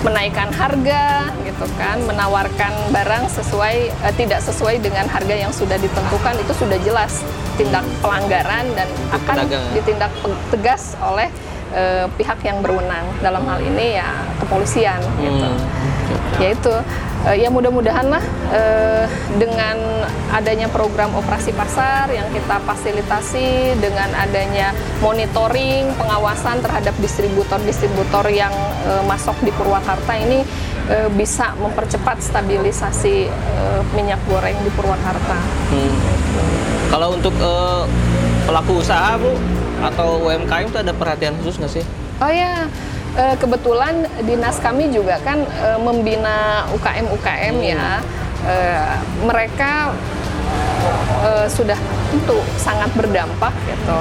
menaikkan 0.04 0.48
harga 0.54 1.32
gitu 1.42 1.66
kan, 1.80 1.98
menawarkan 2.06 2.72
barang 2.92 3.26
sesuai 3.32 3.76
eh, 3.90 4.14
tidak 4.14 4.40
sesuai 4.44 4.78
dengan 4.82 5.06
harga 5.08 5.34
yang 5.34 5.52
sudah 5.52 5.76
ditentukan 5.80 6.34
itu 6.38 6.52
sudah 6.54 6.78
jelas 6.84 7.24
tindak 7.56 7.82
pelanggaran 8.04 8.64
dan 8.76 8.88
Untuk 8.88 9.16
akan 9.16 9.36
pedagang 9.46 9.64
ditindak 9.72 10.12
tegas 10.52 10.94
oleh 11.00 11.28
eh, 11.74 12.06
pihak 12.14 12.38
yang 12.44 12.60
berwenang. 12.60 13.06
Dalam 13.24 13.42
hal 13.48 13.58
ini 13.64 13.98
ya 13.98 14.08
kepolisian 14.38 15.00
gitu 15.18 15.48
Hmm. 16.06 16.38
ya 16.38 16.48
itu 16.54 16.74
eh, 17.26 17.36
ya 17.42 17.48
mudah-mudahan 17.50 18.06
lah 18.06 18.22
eh, 18.54 19.04
dengan 19.36 19.76
adanya 20.30 20.70
program 20.70 21.10
operasi 21.18 21.50
pasar 21.54 22.10
yang 22.14 22.26
kita 22.30 22.62
fasilitasi 22.62 23.78
dengan 23.82 24.10
adanya 24.14 24.70
monitoring 25.02 25.90
pengawasan 25.98 26.62
terhadap 26.62 26.94
distributor-distributor 27.02 28.30
yang 28.30 28.54
eh, 28.86 29.02
masuk 29.10 29.34
di 29.42 29.50
Purwakarta 29.50 30.14
ini 30.14 30.46
eh, 30.86 31.08
bisa 31.12 31.52
mempercepat 31.58 32.22
stabilisasi 32.22 33.16
eh, 33.30 33.80
minyak 33.98 34.22
goreng 34.30 34.56
di 34.62 34.70
Purwakarta. 34.72 35.36
Hmm. 35.74 35.94
Kalau 36.86 37.18
untuk 37.18 37.34
eh, 37.34 37.82
pelaku 38.46 38.78
usaha 38.78 39.18
bu 39.18 39.34
atau 39.82 40.22
UMKM 40.24 40.70
itu 40.70 40.78
ada 40.80 40.94
perhatian 40.94 41.34
khusus 41.42 41.58
nggak 41.58 41.72
sih? 41.82 41.84
Oh 42.16 42.32
ya, 42.32 42.64
eh, 43.16 43.36
kebetulan 43.36 44.04
dinas 44.22 44.60
kami 44.60 44.92
juga 44.92 45.18
kan 45.24 45.40
eh, 45.42 45.78
membina 45.80 46.68
UKM-UKM 46.76 47.56
ya. 47.64 48.00
Eh, 48.46 48.94
mereka 49.24 49.90
eh, 51.24 51.46
sudah 51.50 51.78
tentu 52.12 52.38
sangat 52.60 52.92
berdampak 52.94 53.52
gitu. 53.66 53.98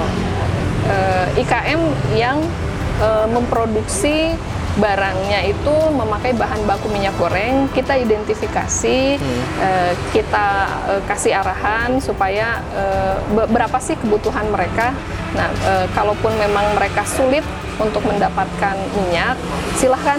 Eh, 0.86 1.42
IKM 1.42 1.80
yang 2.14 2.38
eh, 3.02 3.26
memproduksi 3.26 4.36
barangnya 4.76 5.40
itu 5.48 5.72
memakai 5.88 6.36
bahan 6.36 6.60
baku 6.68 6.92
minyak 6.92 7.16
goreng, 7.16 7.64
kita 7.72 7.96
identifikasi, 7.96 9.16
eh, 9.56 9.92
kita 10.12 10.48
eh, 10.92 11.02
kasih 11.08 11.32
arahan 11.32 11.96
supaya 11.96 12.60
be- 13.32 13.48
berapa 13.48 13.80
sih 13.80 13.96
kebutuhan 13.96 14.44
mereka. 14.52 14.92
Nah, 15.32 15.48
eh, 15.64 15.86
kalaupun 15.96 16.28
memang 16.36 16.76
mereka 16.76 17.08
sulit 17.08 17.42
untuk 17.76 18.02
mendapatkan 18.02 18.76
minyak, 18.94 19.36
silahkan 19.72 20.16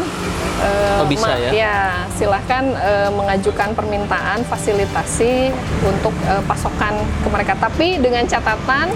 eh, 0.60 1.02
Oh, 1.02 1.06
bisa 1.06 1.28
ma- 1.28 1.42
ya? 1.50 1.82
silahkan 2.12 2.64
eh, 2.72 3.10
mengajukan 3.10 3.74
permintaan 3.74 4.42
fasilitasi 4.44 5.50
untuk 5.84 6.14
eh, 6.24 6.44
pasokan 6.44 6.94
ke 7.20 7.28
mereka. 7.28 7.54
Tapi 7.56 7.98
dengan 7.98 8.24
catatan 8.24 8.90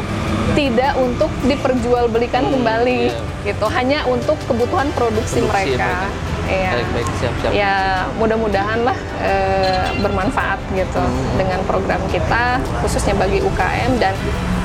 tidak 0.52 0.94
untuk 0.96 1.32
diperjualbelikan 1.44 2.44
kembali, 2.46 3.02
iya. 3.08 3.48
gitu. 3.48 3.66
Hanya 3.68 4.04
untuk 4.06 4.36
kebutuhan 4.46 4.92
produksi, 4.92 5.40
Produksi 5.40 5.48
mereka. 5.48 5.88
mereka. 5.88 6.30
Iya. 6.44 6.72
Baik, 6.74 6.90
baik, 6.92 7.08
siap, 7.16 7.34
siap. 7.40 7.52
Ya 7.54 7.76
mudah-mudahan 8.18 8.84
lah 8.84 8.98
eh, 9.22 9.88
bermanfaat 9.98 10.60
gitu 10.74 11.00
Hmm. 11.00 11.38
dengan 11.38 11.64
program 11.64 12.02
kita 12.12 12.60
khususnya 12.82 13.16
bagi 13.16 13.40
UKM 13.40 13.96
dan 13.96 14.12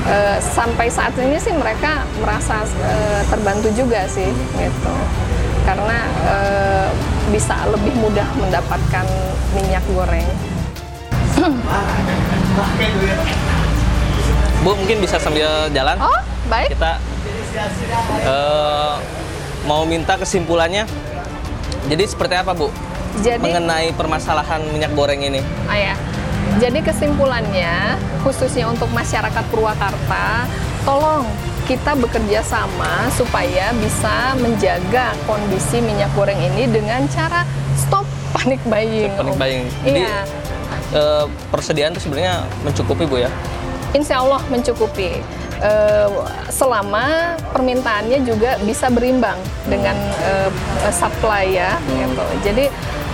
eh, 0.07 0.37
sampai 0.39 0.87
saat 0.87 1.13
ini 1.19 1.37
sih 1.37 1.53
mereka 1.53 2.07
merasa 2.23 2.63
eh, 2.63 3.21
terbantu 3.27 3.69
juga 3.75 4.07
sih 4.07 4.27
gitu 4.55 4.95
karena 5.67 5.97
eh, 6.31 6.87
bisa 7.27 7.67
lebih 7.67 7.91
mudah 7.99 8.27
mendapatkan 8.39 9.05
minyak 9.51 9.83
goreng. 9.91 10.27
Bu 14.63 14.73
mungkin 14.73 14.97
bisa 15.03 15.19
sambil 15.19 15.69
jalan. 15.75 15.99
Oh 15.99 16.21
baik. 16.47 16.71
Kita 16.71 16.97
eh, 18.23 18.95
mau 19.67 19.83
minta 19.83 20.15
kesimpulannya. 20.15 20.87
Jadi 21.87 22.03
seperti 22.03 22.35
apa 22.35 22.51
Bu 22.51 22.67
Jadi 23.23 23.39
mengenai 23.39 23.95
permasalahan 23.95 24.59
minyak 24.71 24.91
goreng 24.91 25.23
ini? 25.23 25.39
Ah, 25.71 25.79
ya. 25.79 25.95
Jadi 26.57 26.81
kesimpulannya, 26.81 28.01
khususnya 28.25 28.65
untuk 28.65 28.89
masyarakat 28.89 29.45
Purwakarta, 29.53 30.49
tolong 30.81 31.29
kita 31.69 31.93
bekerja 31.93 32.41
sama 32.41 33.05
supaya 33.13 33.69
bisa 33.77 34.33
menjaga 34.41 35.13
kondisi 35.29 35.83
minyak 35.83 36.09
goreng 36.17 36.39
ini 36.39 36.65
dengan 36.65 37.05
cara 37.11 37.45
stop 37.77 38.07
panic 38.33 38.57
buying. 38.65 39.11
Stop 39.13 39.25
panic 39.27 39.37
buying. 39.37 39.65
Jadi, 39.85 40.01
Iya, 40.01 40.19
Eh, 40.87 41.25
persediaan 41.51 41.91
itu 41.91 42.07
sebenarnya 42.07 42.47
mencukupi 42.63 43.03
Bu 43.03 43.19
ya? 43.19 43.27
insya 43.91 44.23
Allah 44.23 44.39
mencukupi. 44.47 45.19
Eh, 45.59 46.09
selama 46.47 47.35
permintaannya 47.51 48.23
juga 48.23 48.55
bisa 48.63 48.87
berimbang 48.87 49.35
dengan 49.67 49.99
eh, 50.23 50.49
supply 50.95 51.43
ya, 51.51 51.75
gitu. 51.91 52.23
Jadi 52.39 52.65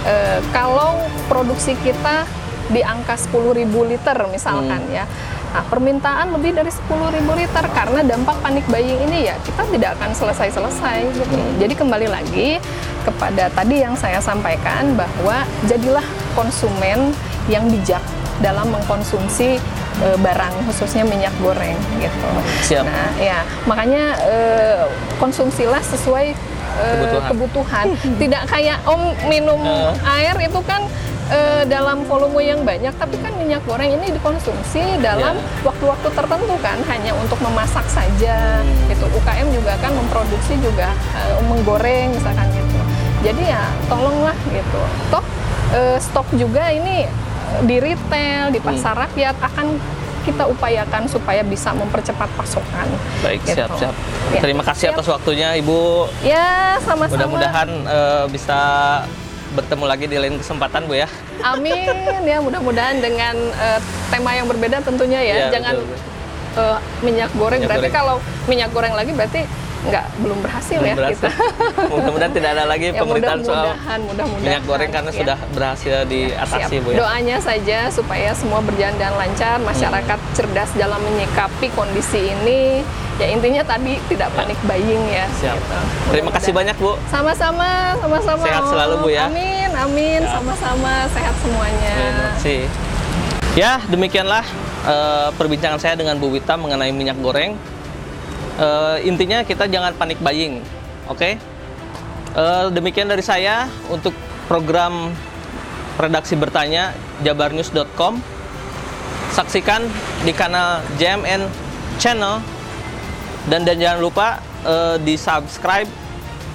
eh, 0.06 0.38
kalau 0.54 1.02
produksi 1.26 1.74
kita 1.82 2.30
di 2.72 2.80
angka 2.80 3.20
10.000 3.20 3.60
liter 3.66 4.18
misalkan 4.28 4.80
ya, 4.88 5.04
nah, 5.52 5.64
permintaan 5.68 6.32
lebih 6.32 6.56
dari 6.56 6.72
10.000 6.72 6.88
liter 7.36 7.66
karena 7.72 8.00
dampak 8.04 8.40
panik 8.40 8.64
buying 8.68 9.04
ini 9.04 9.28
ya 9.28 9.36
kita 9.42 9.68
tidak 9.68 10.00
akan 10.00 10.12
selesai-selesai 10.14 11.00
gitu. 11.12 11.36
Jadi 11.60 11.74
kembali 11.76 12.08
lagi 12.08 12.64
kepada 13.04 13.52
tadi 13.52 13.84
yang 13.84 14.00
saya 14.00 14.24
sampaikan 14.24 14.96
bahwa 14.96 15.44
jadilah 15.68 16.06
konsumen 16.34 17.12
yang 17.52 17.68
bijak 17.68 18.00
dalam 18.40 18.72
mengkonsumsi 18.72 19.60
e, 20.00 20.08
barang 20.18 20.56
khususnya 20.66 21.04
minyak 21.04 21.36
goreng 21.44 21.76
gitu. 22.00 22.30
Siap. 22.64 22.88
Nah, 22.88 23.12
ya 23.20 23.44
makanya 23.68 24.16
e, 24.24 24.36
konsumsilah 25.20 25.84
sesuai 25.84 26.32
e, 26.80 26.86
Kebutuhan. 26.88 27.28
kebutuhan. 27.30 27.86
Tidak 28.18 28.44
kayak 28.48 28.80
om 28.88 29.12
minum 29.28 29.60
Eh. 29.62 29.94
air 30.24 30.36
itu 30.40 30.60
kan 30.66 30.82
e, 31.28 31.40
dalam 31.66 32.04
volume 32.04 32.42
yang 32.42 32.62
banyak, 32.62 32.92
tapi 32.96 33.16
kan 33.20 33.32
minyak 33.36 33.64
goreng 33.64 33.92
ini 33.92 34.12
dikonsumsi 34.12 35.00
dalam 35.00 35.36
Ya. 35.36 35.62
waktu-waktu 35.64 36.08
tertentu 36.12 36.56
kan 36.60 36.78
hanya 36.88 37.12
untuk 37.16 37.40
memasak 37.40 37.86
saja. 37.88 38.60
Hmm. 38.60 38.90
Gitu. 38.90 39.06
UKM 39.14 39.48
juga 39.52 39.74
kan 39.78 39.92
memproduksi 39.92 40.58
juga 40.60 40.92
e, 41.14 41.22
menggoreng 41.46 42.12
misalkan 42.12 42.48
gitu. 42.52 42.80
Jadi 43.24 43.44
ya 43.46 43.64
tolonglah 43.88 44.36
gitu. 44.50 44.82
Toh 45.10 45.24
e, 45.72 45.80
stok 45.98 46.28
juga 46.34 46.68
ini 46.68 47.08
di 47.64 47.78
retail, 47.78 48.50
di 48.50 48.58
pasar 48.58 48.98
Hmm. 48.98 49.04
rakyat 49.06 49.36
akan 49.40 49.68
kita 50.24 50.48
upayakan 50.48 51.04
supaya 51.06 51.44
bisa 51.44 51.76
mempercepat 51.76 52.32
pasokan. 52.34 52.88
Baik, 53.20 53.44
Gitu. 53.44 53.60
siap, 53.60 53.76
siap. 53.76 53.92
Ya. 54.32 54.40
Terima 54.40 54.64
kasih 54.64 54.88
Siap. 54.88 54.96
atas 54.96 55.08
waktunya 55.12 55.52
Ibu. 55.60 56.08
Ya, 56.24 56.80
sama-sama. 56.80 57.28
Mudah-mudahan 57.28 57.70
eh, 57.84 58.26
bisa 58.32 58.60
bertemu 59.54 59.86
lagi 59.86 60.06
di 60.10 60.18
lain 60.18 60.36
kesempatan 60.38 60.86
Bu 60.86 60.98
ya. 60.98 61.08
Amin 61.46 61.86
ya, 62.26 62.42
mudah-mudahan 62.42 63.00
dengan 63.00 63.36
eh, 63.38 63.80
tema 64.10 64.34
yang 64.34 64.50
berbeda 64.50 64.82
tentunya 64.82 65.22
ya. 65.22 65.36
Iya, 65.36 65.48
Jangan 65.54 65.76
betul, 65.78 65.98
eh, 66.58 66.78
minyak 67.02 67.32
goreng 67.34 67.62
Minyak 67.62 67.70
berarti 67.70 67.90
goreng. 67.90 67.96
kalau 67.96 68.16
minyak 68.46 68.70
goreng 68.74 68.94
lagi 68.94 69.12
berarti 69.14 69.42
nggak 69.84 70.06
belum 70.24 70.40
berhasil 70.40 70.78
Belum 70.80 70.88
ya 70.88 70.96
berhasil. 70.96 71.28
kita. 71.28 71.30
Mudah-mudahan 71.92 72.32
tidak 72.32 72.50
ada 72.56 72.64
lagi 72.64 72.86
Ya, 72.94 73.00
pemerintahan 73.00 73.40
soal 73.44 73.66
mudah-mudahan, 73.68 74.00
mudah-mudahan, 74.08 74.44
minyak 74.44 74.64
goreng 74.64 74.92
karena 74.92 75.12
ya. 75.12 75.18
sudah 75.20 75.38
berhasil 75.52 75.94
diatasi 76.08 76.56
Siap. 76.72 76.84
Bu 76.84 76.90
ya. 76.92 76.98
Doanya 77.04 77.38
saja 77.38 77.80
supaya 77.90 78.30
semua 78.32 78.60
berjalan 78.62 78.96
dengan 78.96 79.16
lancar, 79.18 79.58
masyarakat 79.60 80.20
cerdas 80.34 80.70
dalam 80.74 81.00
menyikapi 81.04 81.68
kondisi 81.74 82.32
ini. 82.32 82.80
Ya 83.22 83.30
intinya 83.30 83.62
tadi 83.62 84.02
tidak 84.08 84.34
panik 84.34 84.58
buying 84.66 85.04
ya. 85.06 85.26
Siap. 85.38 85.54
gitu. 85.54 85.78
Terima 86.10 86.32
kasih 86.34 86.52
banyak 86.52 86.76
Bu. 86.80 86.98
Sama-sama, 87.08 87.94
sama-sama. 88.02 88.42
Sehat 88.42 88.64
selalu, 88.66 88.94
Bu, 89.04 89.10
ya. 89.14 89.30
Amin, 89.30 89.70
amin. 89.70 90.22
Siap. 90.26 90.34
Sama-sama, 90.42 90.94
sehat 91.14 91.36
semuanya. 91.44 91.94
Terima 91.94 92.24
kasih. 92.34 92.62
Ya, 93.54 93.78
demikianlah 93.86 94.42
eh, 94.84 95.30
perbincangan 95.38 95.78
saya 95.78 95.94
dengan 95.94 96.18
Bu 96.18 96.34
Wita 96.34 96.58
mengenai 96.58 96.90
minyak 96.90 97.22
goreng. 97.22 97.54
Eh, 98.54 98.98
intinya 99.10 99.42
kita 99.42 99.66
jangan 99.66 99.98
panik 99.98 100.22
buying, 100.22 100.62
oke? 101.10 101.30
Eh, 102.34 102.66
demikian 102.70 103.10
dari 103.10 103.26
saya 103.26 103.66
untuk 103.90 104.14
program 104.46 105.10
redaksi 105.98 106.38
bertanya 106.38 106.94
jabarnews.com. 107.26 108.22
Saksikan 109.34 109.90
di 110.22 110.34
kanal 110.38 110.86
JMN 111.02 111.50
Channel 111.98 112.38
dan 113.50 113.66
dan 113.66 113.82
jangan 113.82 114.00
lupa 114.06 114.38
eh, 114.62 115.02
di 115.02 115.18
subscribe, 115.18 115.90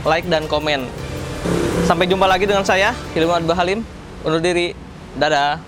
like 0.07 0.27
dan 0.31 0.47
komen. 0.47 0.87
Sampai 1.87 2.07
jumpa 2.07 2.31
lagi 2.31 2.47
dengan 2.47 2.63
saya 2.63 2.95
Hilman 3.15 3.43
Bahalim. 3.43 3.83
Undur 4.23 4.39
diri. 4.39 4.75
Dadah. 5.19 5.68